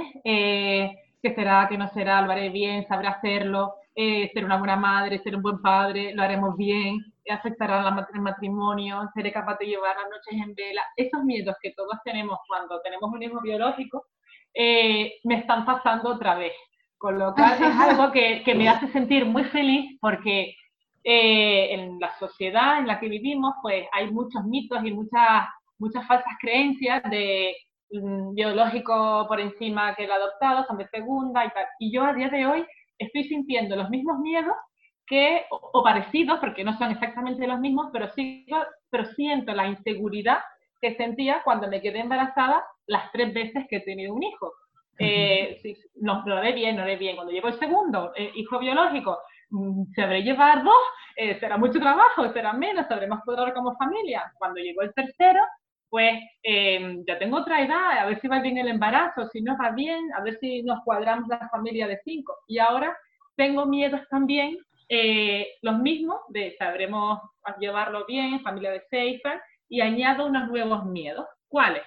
qué 1.21 1.33
será, 1.35 1.67
qué 1.69 1.77
no 1.77 1.87
será, 1.89 2.21
lo 2.21 2.31
haré 2.31 2.49
bien, 2.49 2.87
sabré 2.87 3.07
hacerlo, 3.07 3.75
eh, 3.95 4.29
ser 4.33 4.45
una 4.45 4.57
buena 4.57 4.75
madre, 4.75 5.19
ser 5.19 5.35
un 5.35 5.41
buen 5.41 5.61
padre, 5.61 6.13
lo 6.13 6.23
haremos 6.23 6.55
bien, 6.55 6.99
afectará 7.29 7.87
el 8.13 8.21
matrimonio, 8.21 9.09
seré 9.13 9.31
capaz 9.31 9.57
de 9.59 9.67
llevar 9.67 9.95
las 9.95 10.09
noches 10.09 10.47
en 10.47 10.55
vela. 10.55 10.81
Esos 10.95 11.23
miedos 11.23 11.55
que 11.61 11.71
todos 11.71 11.97
tenemos 12.03 12.39
cuando 12.47 12.81
tenemos 12.81 13.11
un 13.11 13.21
hijo 13.21 13.41
biológico 13.41 14.05
eh, 14.53 15.19
me 15.23 15.35
están 15.35 15.65
pasando 15.65 16.09
otra 16.09 16.35
vez. 16.35 16.53
Con 16.97 17.17
lo 17.17 17.33
cual 17.33 17.53
es 17.53 17.61
algo 17.79 18.11
que, 18.11 18.43
que 18.43 18.55
me 18.55 18.67
hace 18.67 18.87
sentir 18.87 19.25
muy 19.25 19.43
feliz 19.45 19.97
porque 20.01 20.55
eh, 21.03 21.73
en 21.73 21.99
la 21.99 22.17
sociedad 22.19 22.79
en 22.79 22.87
la 22.87 22.99
que 22.99 23.07
vivimos 23.07 23.55
pues 23.61 23.87
hay 23.93 24.11
muchos 24.11 24.43
mitos 24.43 24.83
y 24.83 24.91
muchas, 24.91 25.47
muchas 25.77 26.05
falsas 26.05 26.33
creencias 26.41 27.01
de 27.09 27.55
biológico 27.89 29.25
por 29.27 29.39
encima 29.39 29.95
que 29.95 30.05
el 30.05 30.11
adoptado, 30.11 30.65
son 30.65 30.77
de 30.77 30.87
segunda 30.87 31.45
y 31.45 31.49
tal. 31.49 31.65
Y 31.79 31.91
yo 31.91 32.03
a 32.03 32.13
día 32.13 32.29
de 32.29 32.45
hoy 32.45 32.65
estoy 32.97 33.23
sintiendo 33.23 33.75
los 33.75 33.89
mismos 33.89 34.19
miedos 34.19 34.55
que, 35.07 35.45
o, 35.49 35.83
parecidos, 35.83 36.39
porque 36.39 36.63
no 36.63 36.77
son 36.77 36.91
exactamente 36.91 37.47
los 37.47 37.59
mismos, 37.59 37.89
pero, 37.91 38.09
sí, 38.11 38.45
pero 38.89 39.05
siento 39.05 39.53
la 39.53 39.67
inseguridad 39.67 40.39
que 40.79 40.95
sentía 40.95 41.41
cuando 41.43 41.67
me 41.67 41.81
quedé 41.81 41.99
embarazada 41.99 42.63
las 42.85 43.11
tres 43.11 43.33
veces 43.33 43.65
que 43.69 43.77
he 43.77 43.81
tenido 43.81 44.13
un 44.13 44.23
hijo. 44.23 44.53
Eh, 44.99 45.61
no, 45.95 46.23
lo 46.25 46.37
haré 46.37 46.51
bien, 46.51 46.75
no 46.75 46.81
lo 46.81 46.85
haré 46.85 46.97
bien. 46.97 47.15
Cuando 47.15 47.31
llevo 47.31 47.47
el 47.47 47.57
segundo 47.57 48.11
eh, 48.15 48.31
hijo 48.35 48.59
biológico, 48.59 49.17
mm, 49.49 49.93
sabré 49.95 50.21
llevar 50.21 50.63
dos, 50.63 50.75
eh, 51.15 51.39
será 51.39 51.57
mucho 51.57 51.79
trabajo, 51.79 52.31
será 52.33 52.53
menos, 52.53 52.87
sabremos 52.87 53.21
poder 53.25 53.53
como 53.53 53.75
familia. 53.77 54.31
Cuando 54.37 54.59
llegó 54.59 54.81
el 54.81 54.93
tercero, 54.93 55.41
pues 55.89 56.13
em, 56.43 57.03
ya 57.07 57.17
tengo 57.17 57.37
otra 57.37 57.63
edad, 57.63 57.99
a 57.99 58.05
ver 58.05 58.21
si 58.21 58.27
va 58.27 58.41
bien 58.41 58.57
el 58.57 58.67
embarazo, 58.67 59.27
si 59.29 59.41
no 59.41 59.57
va 59.57 59.71
bien, 59.71 60.11
a 60.13 60.21
ver 60.21 60.37
si 60.39 60.61
nos 60.63 60.83
cuadramos 60.83 61.27
la 61.27 61.49
familia 61.49 61.87
de 61.87 61.99
cinco. 62.03 62.35
Y 62.47 62.59
ahora 62.59 62.95
tengo 63.35 63.65
miedos 63.65 64.01
también, 64.09 64.57
eh, 64.87 65.47
los 65.61 65.79
mismos, 65.79 66.19
de 66.29 66.55
sabremos 66.57 67.19
llevarlo 67.59 68.05
bien, 68.05 68.41
familia 68.41 68.71
de 68.71 68.83
seis, 68.89 69.21
y 69.67 69.81
añado 69.81 70.27
unos 70.27 70.49
nuevos 70.49 70.85
miedos. 70.85 71.25
¿Cuáles? 71.47 71.83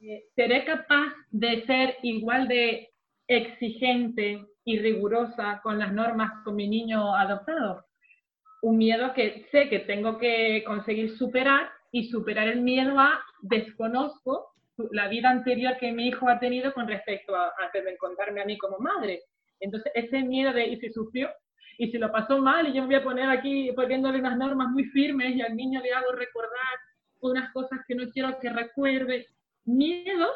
Eh, 0.00 0.24
¿Seré 0.34 0.64
capaz 0.64 1.12
de 1.30 1.64
ser 1.66 1.96
igual 2.02 2.48
de 2.48 2.90
exigente 3.28 4.44
y 4.64 4.78
rigurosa 4.78 5.60
con 5.62 5.78
las 5.78 5.92
normas 5.92 6.30
con 6.44 6.56
mi 6.56 6.68
niño 6.68 7.14
adoptado? 7.14 7.84
Un 8.62 8.78
miedo 8.78 9.12
que 9.14 9.46
sé 9.50 9.68
que 9.68 9.80
tengo 9.80 10.18
que 10.18 10.64
conseguir 10.66 11.16
superar 11.16 11.70
y 11.92 12.08
superar 12.08 12.48
el 12.48 12.60
miedo 12.60 12.98
a 12.98 13.24
desconozco 13.42 14.52
la 14.90 15.08
vida 15.08 15.30
anterior 15.30 15.76
que 15.78 15.92
mi 15.92 16.08
hijo 16.08 16.28
ha 16.28 16.38
tenido 16.38 16.72
con 16.72 16.86
respecto 16.86 17.34
a, 17.34 17.52
antes 17.58 17.86
encontrarme 17.86 18.42
a 18.42 18.44
mí 18.44 18.58
como 18.58 18.78
madre. 18.78 19.22
Entonces, 19.60 19.90
ese 19.94 20.22
miedo 20.22 20.52
de, 20.52 20.66
¿y 20.66 20.76
si 20.78 20.90
sufrió? 20.90 21.30
¿Y 21.78 21.90
si 21.90 21.98
lo 21.98 22.12
pasó 22.12 22.38
mal? 22.38 22.68
Y 22.68 22.74
yo 22.74 22.82
me 22.82 22.88
voy 22.88 22.94
a 22.96 23.04
poner 23.04 23.28
aquí 23.30 23.72
poniéndole 23.72 24.18
unas 24.18 24.36
normas 24.36 24.68
muy 24.68 24.84
firmes 24.84 25.34
y 25.34 25.40
al 25.40 25.56
niño 25.56 25.80
le 25.80 25.92
hago 25.92 26.12
recordar 26.12 26.78
unas 27.20 27.52
cosas 27.52 27.80
que 27.86 27.94
no 27.94 28.10
quiero 28.10 28.38
que 28.38 28.50
recuerde. 28.50 29.26
Miedos 29.64 30.34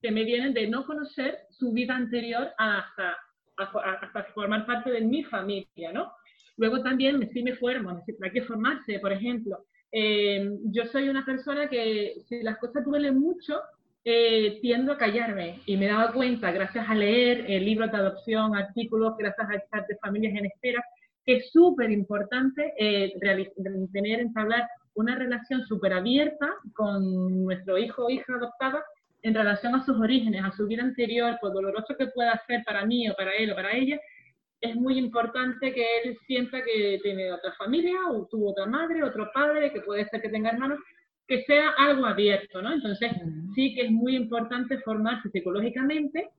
que 0.00 0.10
me 0.10 0.24
vienen 0.24 0.54
de 0.54 0.66
no 0.66 0.84
conocer 0.84 1.40
su 1.50 1.72
vida 1.72 1.94
anterior 1.94 2.50
hasta, 2.58 3.16
hasta 3.56 4.24
formar 4.34 4.66
parte 4.66 4.90
de 4.90 5.02
mi 5.02 5.22
familia, 5.24 5.92
¿no? 5.92 6.12
Luego 6.56 6.82
también, 6.82 7.30
si 7.32 7.42
me 7.42 7.56
formo, 7.56 8.02
hay 8.22 8.30
que 8.30 8.42
formarse, 8.42 8.98
por 8.98 9.12
ejemplo. 9.12 9.64
Eh, 9.92 10.58
yo 10.64 10.86
soy 10.86 11.08
una 11.08 11.24
persona 11.24 11.68
que 11.68 12.14
si 12.26 12.42
las 12.42 12.56
cosas 12.58 12.84
duelen 12.84 13.20
mucho, 13.20 13.60
eh, 14.04 14.58
tiendo 14.60 14.92
a 14.92 14.98
callarme. 14.98 15.60
Y 15.64 15.76
me 15.76 15.86
dado 15.86 16.12
cuenta, 16.12 16.50
gracias 16.50 16.88
a 16.88 16.94
leer 16.94 17.44
el 17.46 17.64
libro 17.64 17.86
de 17.86 17.96
adopción, 17.96 18.56
artículos, 18.56 19.16
gracias 19.16 19.48
a 19.48 19.54
estar 19.54 19.86
de 19.86 19.96
familias 19.98 20.34
en 20.34 20.46
espera, 20.46 20.82
que 21.24 21.36
es 21.36 21.52
súper 21.52 21.90
importante 21.92 22.74
eh, 22.76 23.12
tener, 23.92 24.20
entablar 24.20 24.68
una 24.94 25.14
relación 25.14 25.64
súper 25.66 25.92
abierta 25.92 26.52
con 26.74 27.44
nuestro 27.44 27.78
hijo 27.78 28.06
o 28.06 28.10
hija 28.10 28.34
adoptada 28.34 28.82
en 29.22 29.34
relación 29.34 29.76
a 29.76 29.84
sus 29.84 29.96
orígenes, 30.00 30.42
a 30.44 30.50
su 30.50 30.66
vida 30.66 30.82
anterior, 30.82 31.38
por 31.40 31.52
doloroso 31.52 31.94
que 31.96 32.08
pueda 32.08 32.42
ser 32.48 32.64
para 32.64 32.84
mí 32.84 33.08
o 33.08 33.14
para 33.14 33.32
él 33.36 33.52
o 33.52 33.54
para 33.54 33.70
ella, 33.70 34.00
es 34.62 34.76
muy 34.76 34.96
importante 34.96 35.74
que 35.74 35.84
él 36.04 36.16
sienta 36.26 36.62
que 36.62 37.00
tiene 37.02 37.32
otra 37.32 37.52
familia, 37.54 37.96
o 38.10 38.26
tuvo 38.28 38.52
otra 38.52 38.64
madre, 38.64 39.02
otro 39.02 39.28
padre, 39.34 39.72
que 39.72 39.80
puede 39.80 40.08
ser 40.08 40.22
que 40.22 40.28
tenga 40.28 40.50
hermanos, 40.50 40.78
que 41.26 41.42
sea 41.42 41.70
algo 41.70 42.06
abierto, 42.06 42.62
¿no? 42.62 42.72
Entonces, 42.72 43.10
sí 43.54 43.74
que 43.74 43.82
es 43.82 43.90
muy 43.90 44.14
importante 44.14 44.78
formarse 44.78 45.30
psicológicamente 45.30 46.30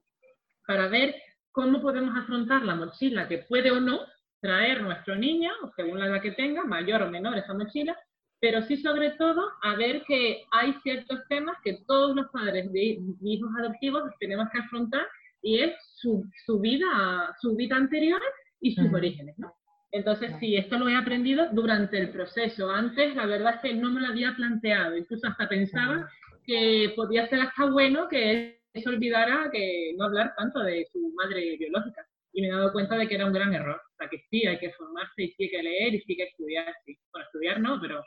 para 0.66 0.88
ver 0.88 1.16
cómo 1.52 1.82
podemos 1.82 2.16
afrontar 2.16 2.64
la 2.64 2.76
mochila 2.76 3.28
que 3.28 3.40
puede 3.40 3.72
o 3.72 3.82
no 3.82 4.00
traer 4.40 4.82
nuestro 4.82 5.16
niño, 5.18 5.52
según 5.76 6.00
la 6.00 6.08
edad 6.08 6.22
que 6.22 6.32
tenga, 6.32 6.64
mayor 6.64 7.02
o 7.04 7.10
menor 7.10 7.38
esa 7.38 7.54
mochila, 7.54 7.98
pero 8.40 8.62
sí 8.62 8.78
sobre 8.78 9.12
todo 9.12 9.52
a 9.62 9.76
ver 9.76 10.04
que 10.08 10.44
hay 10.52 10.74
ciertos 10.82 11.20
temas 11.28 11.58
que 11.62 11.80
todos 11.88 12.16
los 12.16 12.28
padres 12.30 12.72
de 12.72 13.00
hijos 13.22 13.50
adoptivos 13.60 14.04
tenemos 14.20 14.48
que 14.50 14.60
afrontar 14.60 15.06
y 15.42 15.60
es 15.60 15.74
su, 16.04 16.30
su 16.46 16.60
vida, 16.60 17.34
su 17.39 17.56
vida 17.56 17.78
anterior 17.78 18.22
y 18.60 18.76
sus 18.76 18.94
orígenes, 18.94 19.39
¿no? 19.39 19.54
Entonces, 19.92 20.32
sí, 20.39 20.58
esto 20.58 20.78
lo 20.78 20.89
he 20.89 20.96
aprendido 20.96 21.48
durante 21.52 22.00
el 22.00 22.10
proceso. 22.10 22.70
Antes, 22.70 23.16
la 23.16 23.28
verdad 23.28 23.56
es 23.56 23.62
que 23.62 23.74
no 23.76 23.92
me 23.92 24.02
lo 24.02 24.08
había 24.08 24.36
planteado, 24.36 24.98
incluso 24.98 25.28
hasta 25.28 25.48
pensaba 25.48 26.10
que 26.46 26.94
podía 26.96 27.28
ser 27.28 27.42
hasta 27.42 27.70
bueno 27.70 28.08
que 28.10 28.60
se 28.74 28.89
olvidara 28.89 29.50
que 29.52 29.94
no 29.96 30.06
hablar 30.06 30.34
tanto 30.36 30.60
de 30.62 30.88
su 30.92 31.13
madre 31.13 31.58
biológica. 31.58 32.06
Y 32.34 32.42
me 32.42 32.48
he 32.48 32.52
dado 32.52 32.74
cuenta 32.74 32.98
de 32.98 33.08
que 33.08 33.16
era 33.16 33.28
un 33.28 33.34
gran 33.34 33.54
error. 33.54 33.80
O 33.80 33.96
sea, 33.96 34.10
que 34.10 34.18
sí, 34.32 34.46
hay 34.48 34.58
que 34.58 34.72
formarse 34.72 35.24
y 35.24 35.28
sí 35.34 35.44
hay 35.44 35.50
que 35.50 35.63
leer 35.63 35.94
y 35.94 36.00
sí 36.00 36.06
hay 36.13 36.18
que 36.18 36.24
estudiar. 36.24 36.74
Sí. 36.86 36.98
Bueno, 37.12 37.28
estudiar 37.28 37.60
no, 37.60 37.80
pero 37.80 38.04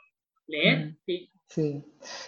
leer, 0.47 0.95
sí. 1.05 1.29
Sí. 1.49 1.81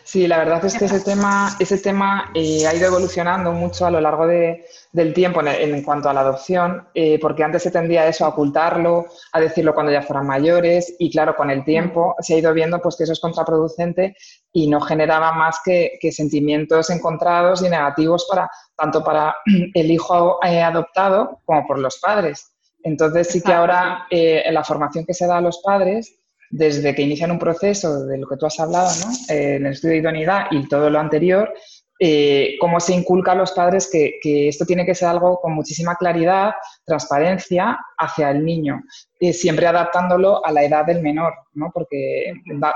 sí, 0.04 0.28
la 0.28 0.38
verdad 0.38 0.64
es 0.64 0.78
que 0.78 0.86
ese 0.86 1.02
tema, 1.02 1.56
ese 1.60 1.78
tema 1.78 2.32
eh, 2.34 2.66
ha 2.66 2.74
ido 2.74 2.88
evolucionando 2.88 3.52
mucho 3.52 3.86
a 3.86 3.92
lo 3.92 4.00
largo 4.00 4.26
del 4.26 5.14
tiempo 5.14 5.42
en, 5.46 5.84
cuanto 5.84 6.10
a 6.10 6.14
la 6.14 6.22
adopción, 6.22 6.88
eh, 6.94 7.20
porque 7.20 7.44
antes 7.44 7.64
se 7.64 7.70
tendía 7.70 8.08
eso, 8.08 8.26
a 8.26 8.30
ocultarlo, 8.30 9.08
a 9.34 9.40
decirlo 9.42 9.76
cuando 9.76 9.92
ya 9.92 10.02
fueran 10.02 10.26
mayores, 10.26 10.96
y 11.00 11.12
claro, 11.12 11.36
con 11.36 11.52
el 11.52 11.66
tiempo 11.66 12.16
se 12.20 12.36
ha 12.36 12.38
ido 12.38 12.54
viendo 12.54 12.80
pues, 12.82 12.96
que 12.96 13.04
eso 13.04 13.14
es 13.14 13.20
contraproducente 13.20 14.16
y 14.54 14.68
no 14.70 14.80
generaba 14.80 15.34
más 15.34 15.60
que, 15.64 16.00
sentimientos 16.12 16.90
encontrados 16.90 17.62
y 17.62 17.70
negativos 17.70 18.26
para, 18.28 18.50
tanto 18.76 19.04
para 19.04 19.36
el 19.74 19.92
hijo 19.92 20.40
eh, 20.44 20.62
adoptado 20.62 21.42
como 21.46 21.68
por 21.68 21.78
los 21.78 22.00
padres. 22.00 22.54
Entonces 22.84 23.28
sí 23.28 23.42
que 23.42 23.52
ahora 23.52 24.08
en 24.10 24.54
la 24.54 24.64
formación 24.64 25.06
que 25.06 25.14
se 25.14 25.28
da 25.28 25.38
a 25.38 25.42
los 25.42 25.62
padres, 25.62 26.19
desde 26.50 26.96
que 26.96 27.02
inician 27.02 27.32
un 27.32 27.40
proceso 27.40 28.06
de 28.06 28.18
lo 28.18 28.28
que 28.28 28.38
tú 28.38 28.46
has 28.46 28.60
hablado, 28.60 28.90
¿no? 29.06 29.34
Eh, 29.34 29.56
en 29.56 29.66
el 29.66 29.74
estudio 29.74 29.94
de 29.94 30.00
idoneidad 30.00 30.46
y 30.52 30.68
todo 30.68 30.90
lo 30.90 31.00
anterior, 31.00 31.54
eh, 32.02 32.56
cómo 32.62 32.80
se 32.80 32.94
inculca 32.94 33.34
a 33.34 33.36
los 33.36 33.52
padres 33.52 33.90
que, 33.92 34.48
esto 34.48 34.66
tiene 34.66 34.86
que 34.86 34.96
ser 34.96 35.10
algo 35.10 35.42
con 35.42 35.54
muchísima 35.54 35.96
claridad, 35.96 36.52
transparencia 36.86 37.78
hacia 37.98 38.32
el 38.32 38.46
niño, 38.46 38.82
eh, 39.20 39.34
siempre 39.34 39.68
adaptándolo 39.68 40.46
a 40.46 40.52
la 40.54 40.64
edad 40.64 40.86
del 40.86 41.02
menor, 41.02 41.34
¿no? 41.54 41.72
porque 41.74 42.32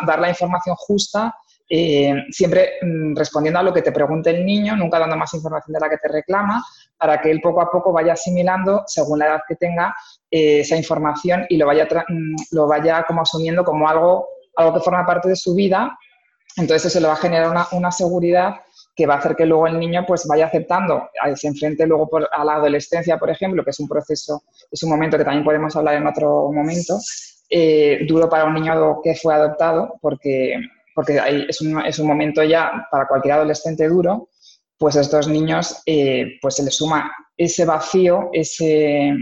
dar 0.05 0.19
la 0.19 0.29
información 0.29 0.75
justa 0.77 1.33
eh, 1.75 2.25
siempre 2.29 2.73
mm, 2.83 3.15
respondiendo 3.15 3.59
a 3.59 3.63
lo 3.63 3.73
que 3.73 3.81
te 3.81 3.91
pregunte 3.91 4.29
el 4.29 4.45
niño, 4.45 4.75
nunca 4.75 4.99
dando 4.99 5.17
más 5.17 5.33
información 5.33 5.73
de 5.73 5.79
la 5.79 5.89
que 5.89 5.97
te 5.97 6.07
reclama, 6.07 6.63
para 6.95 7.19
que 7.19 7.31
él 7.31 7.41
poco 7.41 7.61
a 7.61 7.71
poco 7.71 7.91
vaya 7.91 8.13
asimilando, 8.13 8.83
según 8.85 9.17
la 9.17 9.25
edad 9.25 9.41
que 9.47 9.55
tenga, 9.55 9.95
eh, 10.29 10.59
esa 10.59 10.77
información 10.77 11.47
y 11.49 11.57
lo 11.57 11.65
vaya, 11.65 11.85
mm, 11.85 12.35
lo 12.51 12.67
vaya 12.67 13.03
como 13.07 13.23
asumiendo 13.23 13.63
como 13.63 13.89
algo, 13.89 14.27
algo 14.55 14.75
que 14.75 14.81
forma 14.81 15.03
parte 15.03 15.29
de 15.29 15.35
su 15.35 15.55
vida. 15.55 15.97
Entonces 16.57 16.91
eso 16.91 16.99
le 16.99 17.07
va 17.07 17.13
a 17.13 17.15
generar 17.15 17.49
una, 17.71 17.91
seguridad 17.91 18.53
que 18.95 19.07
va 19.07 19.15
a 19.15 19.17
hacer 19.17 19.35
que 19.35 19.47
luego 19.47 19.65
el 19.65 19.79
niño 19.79 20.05
pues 20.07 20.27
vaya 20.27 20.45
aceptando, 20.45 21.09
se 21.33 21.47
enfrente 21.47 21.87
luego 21.87 22.07
a 22.31 22.45
la 22.45 22.53
adolescencia, 22.53 23.17
por 23.17 23.31
ejemplo, 23.31 23.63
que 23.63 23.71
es 23.71 23.79
un 23.79 23.87
proceso, 23.87 24.43
es 24.71 24.83
un 24.83 24.91
momento 24.91 25.17
que 25.17 25.23
también 25.23 25.43
podemos 25.43 25.75
hablar 25.75 25.95
en 25.95 26.05
otro 26.05 26.51
momento, 26.51 26.99
eh, 27.49 28.05
duro 28.07 28.29
para 28.29 28.45
un 28.45 28.53
niño 28.53 29.01
que 29.03 29.15
fue 29.15 29.33
adoptado, 29.33 29.95
porque 29.99 30.55
porque 30.93 31.19
es, 31.47 31.61
un, 31.61 31.85
es, 31.85 31.99
un, 31.99 32.07
momento 32.07 32.43
ya 32.43 32.87
para 32.91 33.07
cualquier 33.07 33.35
adolescente 33.35 33.87
duro, 33.87 34.29
pues 34.77 34.95
a 34.97 35.01
estos 35.01 35.27
niños 35.27 35.81
eh, 35.85 36.37
pues 36.41 36.55
se 36.55 36.63
les 36.63 36.75
suma 36.75 37.11
ese 37.37 37.65
vacío, 37.65 38.29
ese, 38.33 39.13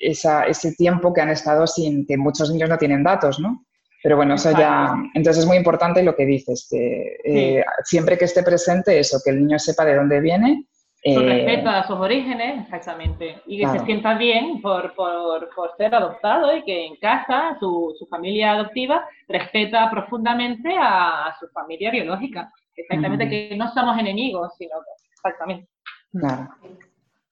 ese 0.00 0.72
tiempo 0.76 1.12
que 1.12 1.20
han 1.20 1.30
estado 1.30 1.66
sin, 1.66 2.06
que 2.06 2.16
muchos 2.16 2.50
niños 2.50 2.68
no 2.68 2.78
tienen 2.78 3.02
datos, 3.02 3.40
¿no? 3.40 3.66
Pero 4.02 4.16
bueno, 4.16 4.34
eso 4.34 4.52
ya, 4.52 4.94
entonces 5.14 5.42
es 5.42 5.48
muy 5.48 5.56
importante 5.56 6.02
lo 6.02 6.14
que 6.14 6.26
dices, 6.26 6.68
que 6.70 7.16
eh, 7.24 7.64
siempre 7.84 8.16
que 8.16 8.26
esté 8.26 8.42
presente 8.42 8.98
eso, 8.98 9.20
que 9.24 9.30
el 9.30 9.40
niño 9.40 9.58
sepa 9.58 9.84
de 9.84 9.96
dónde 9.96 10.20
viene 10.20 10.66
con 11.14 11.28
eh, 11.28 11.34
respeto 11.34 11.68
a 11.68 11.86
sus 11.86 11.96
orígenes, 11.96 12.62
exactamente, 12.62 13.40
y 13.46 13.60
que 13.60 13.68
se 13.68 13.84
sienta 13.84 14.14
bien 14.14 14.60
por, 14.60 14.94
por, 14.94 15.48
por, 15.54 15.76
ser 15.76 15.94
adoptado 15.94 16.56
y 16.56 16.64
que 16.64 16.86
en 16.86 16.96
casa 16.96 17.56
su, 17.60 17.94
su 17.98 18.06
familia 18.06 18.52
adoptiva 18.52 19.06
respeta 19.28 19.88
profundamente 19.90 20.74
a, 20.78 21.34
su 21.38 21.46
familia 21.48 21.90
biológica. 21.90 22.52
Exactamente, 22.74 23.28
que 23.28 23.56
no 23.56 23.72
somos 23.72 23.98
enemigos, 23.98 24.52
sino 24.58 24.74
exactamente. 25.12 25.68
Claro. 26.12 26.48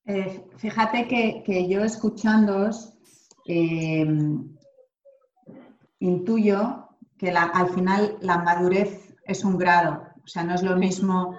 Eh, 0.07 0.45
fíjate 0.57 1.09
que, 1.09 1.43
que, 1.45 1.69
yo 1.69 1.83
escuchándoos 1.83 2.95
eh, 3.47 4.07
intuyo 5.99 6.89
que 7.19 7.33
la, 7.33 7.45
al 7.45 7.69
final 7.71 8.17
la 8.21 8.39
madurez 8.39 9.15
es 9.25 9.45
un 9.45 9.59
grado, 9.59 10.03
o 10.23 10.27
sea, 10.27 10.45
no 10.45 10.55
es 10.55 10.63
lo 10.63 10.77
mismo 10.77 11.37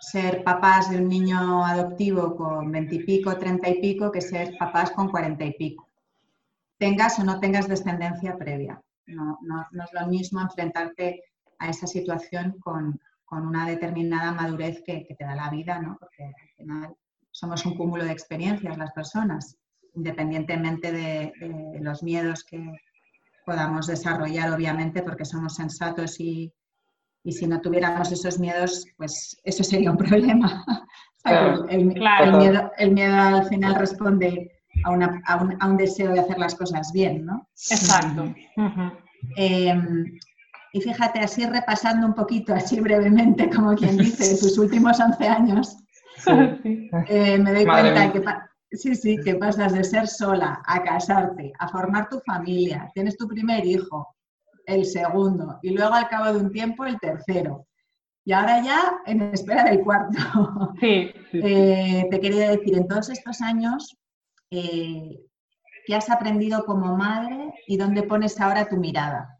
ser 0.00 0.42
papás 0.42 0.90
de 0.90 0.96
un 0.96 1.08
niño 1.08 1.64
adoptivo 1.64 2.34
con 2.34 2.72
veintipico, 2.72 3.36
treinta 3.36 3.68
y 3.68 3.80
pico, 3.80 4.10
que 4.10 4.22
ser 4.22 4.56
papás 4.58 4.90
con 4.92 5.10
cuarenta 5.10 5.44
y 5.44 5.52
pico. 5.52 5.88
Tengas 6.78 7.18
o 7.18 7.24
no 7.24 7.38
tengas 7.38 7.68
descendencia 7.68 8.36
previa. 8.38 8.80
No, 9.06 9.38
es 9.84 9.92
lo 9.92 10.06
mismo 10.06 10.40
enfrentarte 10.40 11.24
a 11.58 11.68
esa 11.68 11.86
situación 11.86 12.56
con, 12.60 12.98
una 13.30 13.68
determinada 13.68 14.32
madurez 14.32 14.82
que, 14.84 15.06
te 15.16 15.24
da 15.24 15.36
la 15.36 15.50
vida, 15.50 15.78
¿no? 15.78 15.96
porque 16.00 16.24
al 16.24 16.48
final 16.56 16.96
somos 17.30 17.64
un 17.64 17.76
cúmulo 17.76 18.04
de 18.04 18.10
experiencias 18.10 18.76
las 18.76 18.90
personas, 18.90 19.56
independientemente 19.94 20.90
de, 20.90 21.32
de 21.38 21.80
los 21.80 22.02
miedos 22.02 22.42
que 22.42 22.76
podamos 23.46 23.86
desarrollar, 23.86 24.52
obviamente, 24.52 25.02
porque 25.02 25.24
somos 25.24 25.54
sensatos 25.54 26.18
y, 26.18 26.52
y 27.22 27.32
si 27.32 27.46
no 27.46 27.60
tuviéramos 27.60 28.10
esos 28.12 28.38
miedos, 28.38 28.86
pues 28.96 29.36
eso 29.44 29.62
sería 29.62 29.90
un 29.90 29.96
problema. 29.96 30.64
el, 31.68 31.84
miedo, 31.84 32.72
el, 32.78 32.92
miedo, 32.92 33.14
al 33.14 33.46
final 33.46 33.74
responde 33.74 34.50
a, 34.84 34.90
una, 34.90 35.20
a, 35.26 35.66
un, 35.66 35.76
deseo 35.76 36.12
de 36.12 36.20
hacer 36.20 36.38
las 36.38 36.54
cosas 36.54 36.92
bien, 36.92 37.26
¿no? 37.26 37.46
Exacto. 37.70 38.34
Em, 39.36 40.18
y 40.72 40.80
fíjate, 40.80 41.20
así 41.20 41.44
repasando 41.46 42.06
un 42.06 42.14
poquito, 42.14 42.54
así 42.54 42.80
brevemente, 42.80 43.50
como 43.50 43.74
quien 43.74 43.96
dice, 43.96 44.24
sus 44.36 44.56
últimos 44.58 44.98
11 44.98 45.28
años, 45.28 45.76
eh, 46.26 47.38
me 47.38 47.52
doy 47.52 47.64
cuenta 47.66 48.12
que, 48.12 48.22
sí, 48.76 48.94
sí, 48.94 49.16
que 49.22 49.34
pasas 49.34 49.74
de 49.74 49.84
ser 49.84 50.06
sola 50.06 50.62
a 50.66 50.82
casarte, 50.82 51.52
a 51.58 51.68
formar 51.68 52.08
tu 52.08 52.20
familia, 52.20 52.90
tienes 52.94 53.16
tu 53.16 53.26
primer 53.26 53.66
hijo, 53.66 54.06
el 54.70 54.84
segundo 54.84 55.58
y 55.62 55.70
luego 55.70 55.94
al 55.94 56.08
cabo 56.08 56.32
de 56.32 56.38
un 56.38 56.52
tiempo 56.52 56.84
el 56.84 56.98
tercero. 56.98 57.66
Y 58.24 58.32
ahora 58.32 58.62
ya 58.62 59.00
en 59.06 59.22
espera 59.22 59.64
del 59.64 59.80
cuarto. 59.80 60.18
Sí, 60.80 61.12
eh, 61.32 62.08
te 62.10 62.20
quería 62.20 62.50
decir, 62.50 62.76
en 62.76 62.88
todos 62.88 63.08
estos 63.10 63.40
años, 63.40 63.96
eh, 64.50 65.20
¿qué 65.86 65.94
has 65.94 66.10
aprendido 66.10 66.64
como 66.64 66.96
madre 66.96 67.52
y 67.66 67.76
dónde 67.76 68.02
pones 68.02 68.40
ahora 68.40 68.68
tu 68.68 68.76
mirada? 68.76 69.38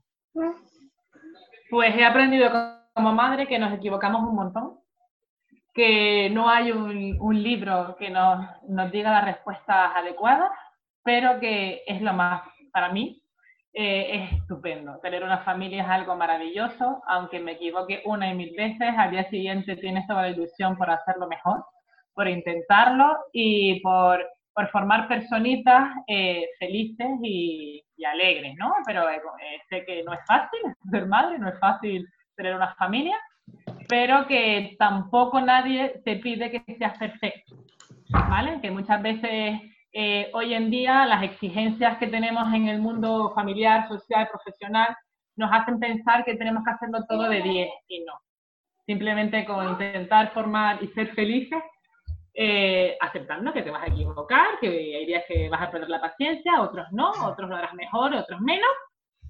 Pues 1.70 1.94
he 1.96 2.04
aprendido 2.04 2.50
como 2.94 3.12
madre 3.12 3.46
que 3.46 3.58
nos 3.58 3.72
equivocamos 3.72 4.22
un 4.22 4.34
montón, 4.34 4.80
que 5.72 6.28
no 6.30 6.48
hay 6.48 6.72
un, 6.72 7.16
un 7.20 7.42
libro 7.42 7.96
que 7.98 8.10
nos, 8.10 8.46
nos 8.68 8.90
diga 8.90 9.12
las 9.12 9.24
respuestas 9.24 9.92
adecuadas, 9.96 10.50
pero 11.04 11.40
que 11.40 11.82
es 11.86 12.02
lo 12.02 12.12
más, 12.12 12.42
para 12.72 12.92
mí, 12.92 13.22
eh, 13.72 14.10
es 14.12 14.32
estupendo. 14.40 14.98
Tener 14.98 15.22
una 15.22 15.38
familia 15.38 15.82
es 15.82 15.88
algo 15.88 16.16
maravilloso, 16.16 17.02
aunque 17.06 17.38
me 17.38 17.52
equivoque 17.52 18.02
una 18.04 18.30
y 18.30 18.34
mil 18.34 18.52
veces, 18.56 18.88
al 18.96 19.12
día 19.12 19.28
siguiente 19.30 19.76
tienes 19.76 20.06
toda 20.08 20.22
la 20.22 20.30
ilusión 20.30 20.76
por 20.76 20.90
hacerlo 20.90 21.28
mejor, 21.28 21.64
por 22.12 22.26
intentarlo 22.26 23.16
y 23.32 23.80
por, 23.80 24.26
por 24.52 24.68
formar 24.70 25.06
personitas 25.06 25.88
eh, 26.08 26.46
felices 26.58 27.08
y, 27.22 27.84
alegres, 28.02 28.56
¿no? 28.56 28.72
Pero 28.86 29.10
eh, 29.10 29.20
sé 29.68 29.84
que 29.84 30.02
no 30.02 30.14
es 30.14 30.20
fácil 30.26 30.60
ser 30.90 31.06
madre, 31.06 31.38
no 31.38 31.50
es 31.50 31.58
fácil 31.58 32.08
tener 32.34 32.56
una 32.56 32.74
familia, 32.76 33.18
pero 33.90 34.26
que 34.26 34.74
tampoco 34.78 35.38
nadie 35.42 36.00
te 36.02 36.16
pide 36.16 36.50
que 36.50 36.76
seas 36.76 36.96
perfecto, 36.96 37.56
¿vale? 38.08 38.58
Que 38.62 38.70
muchas 38.70 39.02
veces 39.02 39.60
eh, 39.92 40.30
hoy 40.34 40.54
en 40.54 40.70
día 40.70 41.04
las 41.06 41.22
exigencias 41.22 41.98
que 41.98 42.06
tenemos 42.06 42.52
en 42.54 42.68
el 42.68 42.80
mundo 42.80 43.32
familiar, 43.34 43.88
social, 43.88 44.28
profesional, 44.28 44.96
nos 45.36 45.50
hacen 45.52 45.80
pensar 45.80 46.24
que 46.24 46.36
tenemos 46.36 46.64
que 46.64 46.70
hacerlo 46.70 47.04
todo 47.08 47.28
de 47.28 47.42
10 47.42 47.68
y 47.88 48.04
no. 48.04 48.12
simplemente 48.86 49.44
con 49.44 49.68
intentar 49.68 50.32
formar 50.32 50.82
y 50.82 50.88
ser 50.88 51.14
felices, 51.14 51.62
eh, 52.34 52.96
aceptando 53.00 53.52
que 53.52 53.62
te 53.62 53.70
vas 53.70 53.82
a 53.82 53.92
equivocar, 53.92 54.58
que 54.60 54.68
hay 54.68 55.06
días 55.06 55.24
que 55.26 55.48
vas 55.48 55.62
a 55.62 55.70
perder 55.70 55.88
la 55.88 56.00
paciencia, 56.00 56.60
otros 56.60 56.86
no, 56.92 57.10
otros 57.26 57.48
lo 57.48 57.56
harás 57.56 57.74
mejor, 57.74 58.14
otros 58.14 58.40
menos, 58.40 58.70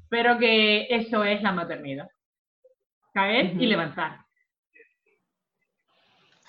pero 0.09 0.39
que 0.39 0.87
eso 0.91 1.25
es 1.25 1.43
la 1.43 1.53
maternidad. 1.53 2.09
Caer 3.13 3.61
y 3.61 3.67
levantar. 3.67 4.19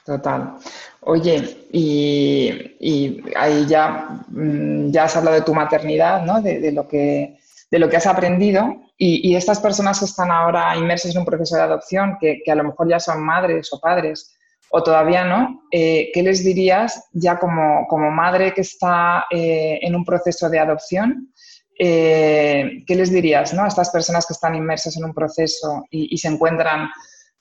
Total. 0.06 0.56
Oye, 1.02 1.68
y, 1.72 3.22
ahí 3.36 3.66
ya, 3.68 4.24
mm, 4.28 4.92
ya 4.92 5.04
has 5.04 5.16
hablado 5.16 5.36
de 5.36 5.44
tu 5.44 5.54
maternidad, 5.54 6.24
¿no? 6.24 6.42
De, 6.42 6.72
lo, 6.72 6.88
que, 6.88 7.38
de 7.70 7.80
lo 7.80 7.90
que 7.90 7.98
has 7.98 8.08
aprendido. 8.08 8.82
Y, 8.98 9.36
estas 9.36 9.60
personas 9.60 10.00
que 10.00 10.06
están 10.06 10.32
ahora 10.32 10.76
inmersas 10.76 11.14
en 11.14 11.20
un 11.20 11.26
proceso 11.26 11.56
de 11.56 11.64
adopción, 11.64 12.18
que, 12.20 12.42
a 12.48 12.56
lo 12.56 12.64
mejor 12.64 12.90
ya 12.90 13.00
son 13.00 13.24
madres 13.24 13.72
o 13.74 13.80
padres, 13.80 14.36
o 14.70 14.82
todavía 14.84 15.24
no, 15.26 15.64
eh, 15.72 16.12
¿qué 16.14 16.24
les 16.24 16.44
dirías 16.44 17.10
ya 17.12 17.38
como, 17.38 18.12
madre 18.12 18.54
que 18.54 18.62
está 18.62 19.26
eh, 19.30 19.80
en 19.82 19.96
un 19.96 20.06
proceso 20.06 20.50
de 20.50 20.60
adopción? 20.60 21.34
Eh, 21.78 22.84
¿Qué 22.86 22.96
les 22.96 23.12
dirías 23.12 23.54
¿no? 23.54 23.64
a 23.64 23.68
estas 23.68 23.90
personas 23.90 24.26
que 24.26 24.34
están 24.34 24.56
inmersas 24.56 24.96
en 24.98 25.04
un 25.04 25.14
proceso 25.14 25.84
y 25.90 26.16
se 26.18 26.28
encuentran 26.28 26.90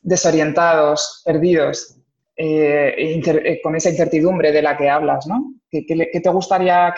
desorientados, 0.02 1.22
perdidos? 1.24 1.99
Eh, 2.42 3.20
eh, 3.26 3.60
con 3.62 3.76
esa 3.76 3.90
incertidumbre 3.90 4.50
de 4.50 4.62
la 4.62 4.74
que 4.74 4.88
hablas, 4.88 5.26
¿no? 5.26 5.52
¿Qué, 5.70 5.84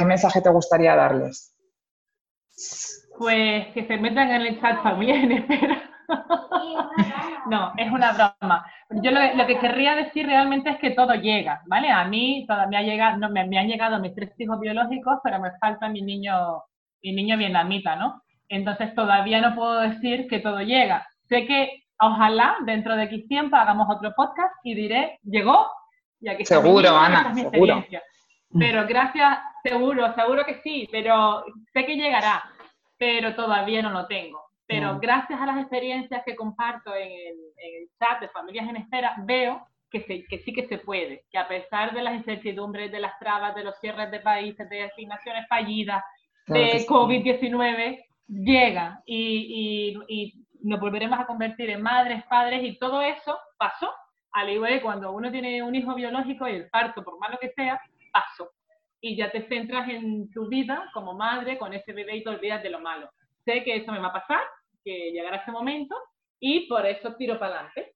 mensaje 0.07 0.41
te 0.41 0.51
gustaría 0.51 0.95
darles? 0.95 1.53
Pues 3.19 3.67
que 3.75 3.85
se 3.89 3.97
metan 3.97 4.31
en 4.31 4.43
el 4.43 4.61
chat 4.61 4.81
también, 4.85 5.33
espera. 5.33 5.83
no, 7.51 7.73
es 7.77 7.91
una 7.91 8.13
broma. 8.13 8.65
Yo 9.03 9.11
lo, 9.11 9.47
que 9.49 9.59
querría 9.59 9.97
decir 9.97 10.27
realmente 10.27 10.71
es 10.71 10.79
que 10.79 10.91
todo 10.91 11.15
llega, 11.15 11.61
¿vale? 11.67 11.91
A 11.91 12.05
mí 12.05 12.45
todavía 12.47 12.83
llega, 12.83 13.17
me, 13.17 13.45
me, 13.45 13.59
han 13.59 13.67
llegado 13.67 13.99
mis 13.99 14.15
tres 14.15 14.31
hijos 14.39 14.61
biológicos, 14.61 15.19
pero 15.25 15.41
me 15.41 15.51
falta 15.59 15.89
mi 15.89 16.03
niño, 16.03 16.63
mi 17.03 17.15
niño 17.15 17.37
vietnamita, 17.37 17.97
¿no? 17.97 18.23
Entonces 18.49 18.95
todavía 18.95 19.41
no 19.41 19.57
puedo 19.57 19.81
decir 19.81 20.29
que 20.29 20.39
todo 20.39 20.61
llega. 20.61 21.05
Sé 21.29 21.47
que 21.47 21.83
ojalá 22.03 22.57
dentro 22.65 22.97
de 22.97 23.05
X 23.05 23.29
tiempo 23.29 23.57
hagamos 23.57 23.89
otro 23.89 24.13
podcast 24.15 24.55
y 24.65 24.75
diré, 24.75 25.19
llegó, 25.23 25.67
y 26.21 26.29
aquí 26.29 26.45
Seguro, 26.45 26.91
Ana, 26.91 27.35
seguro. 27.35 27.85
Pero 28.59 28.87
gracias, 28.87 29.39
seguro, 29.63 30.15
seguro 30.15 30.45
que 30.45 30.61
sí, 30.63 30.89
pero 30.93 31.45
sé 31.73 31.87
que 31.87 31.97
llegará, 31.97 32.45
pero 32.99 33.35
todavía 33.35 33.81
no 33.83 33.91
lo 33.91 34.07
tengo. 34.07 34.43
Pero 34.67 34.99
gracias 35.01 35.41
a 35.41 35.47
las 35.47 35.59
experiencias 35.59 36.23
que 36.25 36.37
comparto 36.37 36.95
en 36.95 37.35
el, 37.57 37.89
chat 37.99 38.21
de 38.21 38.29
Familias 38.29 38.69
en 38.69 38.77
Espera, 38.77 39.15
veo 39.25 39.67
que, 39.91 40.03
que, 40.05 40.39
sí 40.39 40.53
que 40.53 40.67
se 40.67 40.79
puede, 40.79 41.25
que 41.31 41.39
a 41.39 41.47
pesar 41.47 41.93
de 41.93 42.03
las 42.03 42.15
incertidumbres, 42.15 42.91
de 42.91 43.01
las 43.01 43.19
trabas, 43.19 43.55
de 43.55 43.65
los 43.65 43.79
cierres 43.81 44.11
de 44.11 44.21
países, 44.21 44.69
de 44.71 44.85
asignaciones 44.85 45.47
fallidas, 45.49 46.03
de 46.47 46.87
COVID-19, 46.87 48.03
llega 48.29 49.03
y, 49.05 49.95
y, 50.09 50.42
nos 50.63 50.81
volveremos 50.81 51.19
a 51.19 51.27
convertir 51.27 51.71
en 51.71 51.83
madres, 51.83 52.25
padres 52.25 52.63
y 52.63 52.79
todo 52.79 53.03
eso 53.03 53.39
pasó. 53.59 53.93
Al 54.33 54.49
igual 54.49 54.73
que 54.73 54.83
cuando 54.83 55.13
uno 55.13 55.31
tiene 55.31 55.63
un 55.63 55.75
hijo 55.75 55.95
biológico 55.95 56.49
y 56.49 56.55
el 56.55 56.71
parto, 56.71 57.03
por 57.03 57.19
malo 57.19 57.39
que 57.41 57.51
sea, 57.51 57.81
pasó. 58.13 58.51
Y 59.01 59.17
ya 59.17 59.31
te 59.31 59.47
centras 59.49 59.89
en 59.89 60.31
tu 60.31 60.49
vida 60.49 60.89
como 60.95 61.15
madre 61.15 61.59
con 61.59 61.73
ese 61.73 61.93
bebé 61.93 62.17
y 62.17 62.23
te 62.25 62.31
olvidas 62.31 62.63
de 62.63 62.71
lo 62.71 62.81
malo. 62.81 63.11
Sé 63.45 63.65
que 63.65 63.77
eso 63.77 63.93
me 63.93 63.99
va 63.99 64.09
a 64.09 64.13
pasar, 64.13 64.43
que 64.85 65.11
llegará 65.11 65.39
ese 65.39 65.51
momento 65.51 65.97
y 66.41 66.67
por 66.69 66.87
eso 66.87 67.15
tiro 67.17 67.39
para 67.39 67.55
adelante. 67.55 67.95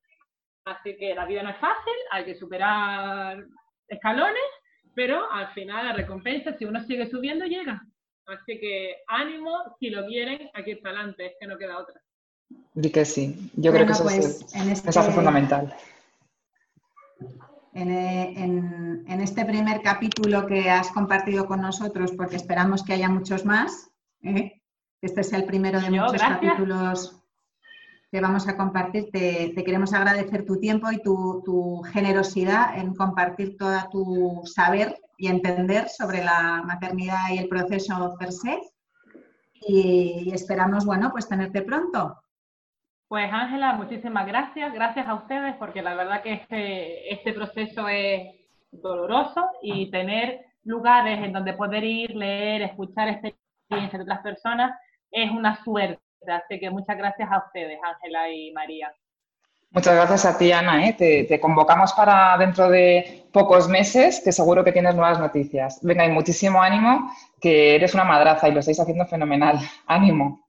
Así 0.64 0.96
que 0.96 1.14
la 1.14 1.26
vida 1.26 1.42
no 1.42 1.50
es 1.50 1.58
fácil, 1.58 1.94
hay 2.10 2.24
que 2.24 2.34
superar 2.34 3.44
escalones, 3.88 4.42
pero 4.94 5.30
al 5.30 5.52
final 5.52 5.86
la 5.86 5.92
recompensa, 5.92 6.52
si 6.54 6.64
uno 6.64 6.80
sigue 6.80 7.06
subiendo, 7.06 7.44
llega. 7.44 7.80
Así 8.26 8.58
que 8.58 8.96
ánimo, 9.06 9.76
si 9.78 9.90
lo 9.90 10.04
quieren, 10.06 10.50
aquí 10.54 10.74
para 10.76 10.96
adelante, 10.96 11.26
es 11.26 11.32
que 11.38 11.46
no 11.46 11.56
queda 11.56 11.78
otra. 11.78 12.00
Di 12.76 12.90
que 12.90 13.04
sí. 13.06 13.50
Yo 13.56 13.72
creo 13.72 13.86
que 13.86 13.92
eso 13.92 14.08
es 14.10 14.44
pues, 14.44 14.54
un 14.54 14.68
este 14.68 14.86
mensaje 14.88 15.10
fundamental. 15.12 15.74
En, 17.72 19.20
este 19.20 19.44
primer 19.44 19.80
capítulo 19.82 20.46
que 20.46 20.70
has 20.70 20.90
compartido 20.90 21.46
con 21.46 21.62
nosotros, 21.62 22.12
porque 22.12 22.36
esperamos 22.36 22.82
que 22.82 22.92
haya 22.92 23.08
muchos 23.08 23.44
más, 23.44 23.90
¿eh? 24.22 24.62
este 25.00 25.22
es 25.22 25.32
el 25.32 25.44
primero 25.44 25.80
de 25.80 25.90
muchos 25.90 26.20
capítulos 26.20 27.22
que 28.10 28.20
vamos 28.20 28.46
a 28.46 28.56
compartir, 28.56 29.10
te, 29.10 29.52
queremos 29.64 29.92
agradecer 29.92 30.44
tu 30.44 30.58
tiempo 30.60 30.90
y 30.92 31.02
tu, 31.02 31.82
generosidad 31.92 32.78
en 32.78 32.94
compartir 32.94 33.56
todo 33.56 33.78
tu 33.90 34.42
saber 34.44 34.98
y 35.16 35.28
entender 35.28 35.88
sobre 35.88 36.22
la 36.22 36.62
maternidad 36.64 37.30
y 37.32 37.38
el 37.38 37.48
proceso 37.48 38.14
per 38.18 38.32
se. 38.32 38.60
Y, 39.54 40.24
y 40.26 40.32
esperamos, 40.32 40.84
bueno, 40.84 41.10
pues 41.10 41.26
tenerte 41.26 41.62
pronto. 41.62 42.22
Pues 43.08 43.32
Ángela, 43.32 43.74
muchísimas 43.74 44.26
gracias. 44.26 44.72
Gracias 44.72 45.06
a 45.06 45.14
ustedes 45.14 45.54
porque 45.56 45.82
la 45.82 45.94
verdad 45.94 46.22
que 46.22 46.32
este, 46.32 47.12
este 47.12 47.32
proceso 47.32 47.88
es 47.88 48.34
doloroso 48.72 49.48
y 49.62 49.90
tener 49.90 50.44
lugares 50.64 51.24
en 51.24 51.32
donde 51.32 51.52
poder 51.52 51.84
ir, 51.84 52.16
leer, 52.16 52.62
escuchar 52.62 53.08
experiencias 53.08 53.92
de 53.92 54.02
otras 54.02 54.20
personas 54.20 54.78
es 55.10 55.30
una 55.30 55.62
suerte. 55.62 56.00
Así 56.26 56.58
que 56.58 56.70
muchas 56.70 56.96
gracias 56.96 57.30
a 57.30 57.44
ustedes, 57.46 57.78
Ángela 57.82 58.28
y 58.28 58.52
María. 58.52 58.92
Muchas 59.70 59.94
gracias 59.94 60.24
a 60.26 60.38
ti, 60.38 60.50
Ana. 60.50 60.88
¿eh? 60.88 60.94
Te, 60.94 61.24
te, 61.24 61.38
convocamos 61.38 61.92
para 61.92 62.36
dentro 62.38 62.68
de 62.68 63.26
pocos 63.32 63.68
meses, 63.68 64.20
que 64.24 64.32
seguro 64.32 64.64
que 64.64 64.72
tienes 64.72 64.94
nuevas 64.94 65.20
noticias. 65.20 65.78
Venga, 65.82 66.06
y 66.06 66.10
muchísimo 66.10 66.62
ánimo, 66.62 67.12
que 67.40 67.76
eres 67.76 67.94
una 67.94 68.04
madraza 68.04 68.48
y 68.48 68.52
lo 68.52 68.60
estáis 68.60 68.80
haciendo 68.80 69.06
fenomenal. 69.06 69.58
Ánimo. 69.86 70.40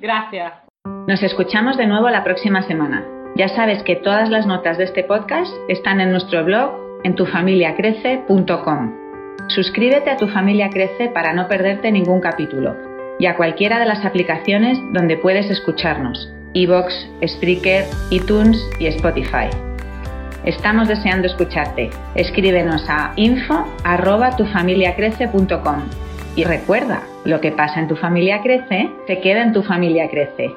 Gracias. 0.00 0.67
Nos 1.08 1.22
escuchamos 1.22 1.78
de 1.78 1.86
nuevo 1.86 2.10
la 2.10 2.22
próxima 2.22 2.60
semana. 2.62 3.02
Ya 3.34 3.48
sabes 3.48 3.82
que 3.82 3.96
todas 3.96 4.28
las 4.28 4.46
notas 4.46 4.76
de 4.76 4.84
este 4.84 5.04
podcast 5.04 5.50
están 5.68 6.02
en 6.02 6.10
nuestro 6.10 6.44
blog 6.44 6.70
en 7.02 7.14
tufamiliacrece.com. 7.14 8.92
Suscríbete 9.48 10.10
a 10.10 10.18
Tu 10.18 10.28
Familia 10.28 10.68
Crece 10.68 11.08
para 11.08 11.32
no 11.32 11.48
perderte 11.48 11.90
ningún 11.90 12.20
capítulo 12.20 12.76
y 13.18 13.24
a 13.24 13.36
cualquiera 13.36 13.78
de 13.78 13.86
las 13.86 14.04
aplicaciones 14.04 14.78
donde 14.92 15.16
puedes 15.16 15.50
escucharnos, 15.50 16.30
iVoox, 16.52 16.92
Spreaker, 17.26 17.86
iTunes 18.10 18.62
y 18.78 18.88
Spotify. 18.88 19.48
Estamos 20.44 20.88
deseando 20.88 21.26
escucharte. 21.26 21.88
Escríbenos 22.16 22.84
a 22.90 23.14
info@tufamiliacrece.com 23.16 25.84
y 26.36 26.44
recuerda, 26.44 27.00
lo 27.24 27.40
que 27.40 27.50
pasa 27.50 27.80
en 27.80 27.88
tu 27.88 27.96
familia 27.96 28.42
crece, 28.42 28.90
se 29.06 29.20
queda 29.20 29.42
en 29.42 29.54
tu 29.54 29.62
familia 29.62 30.10
crece. 30.10 30.54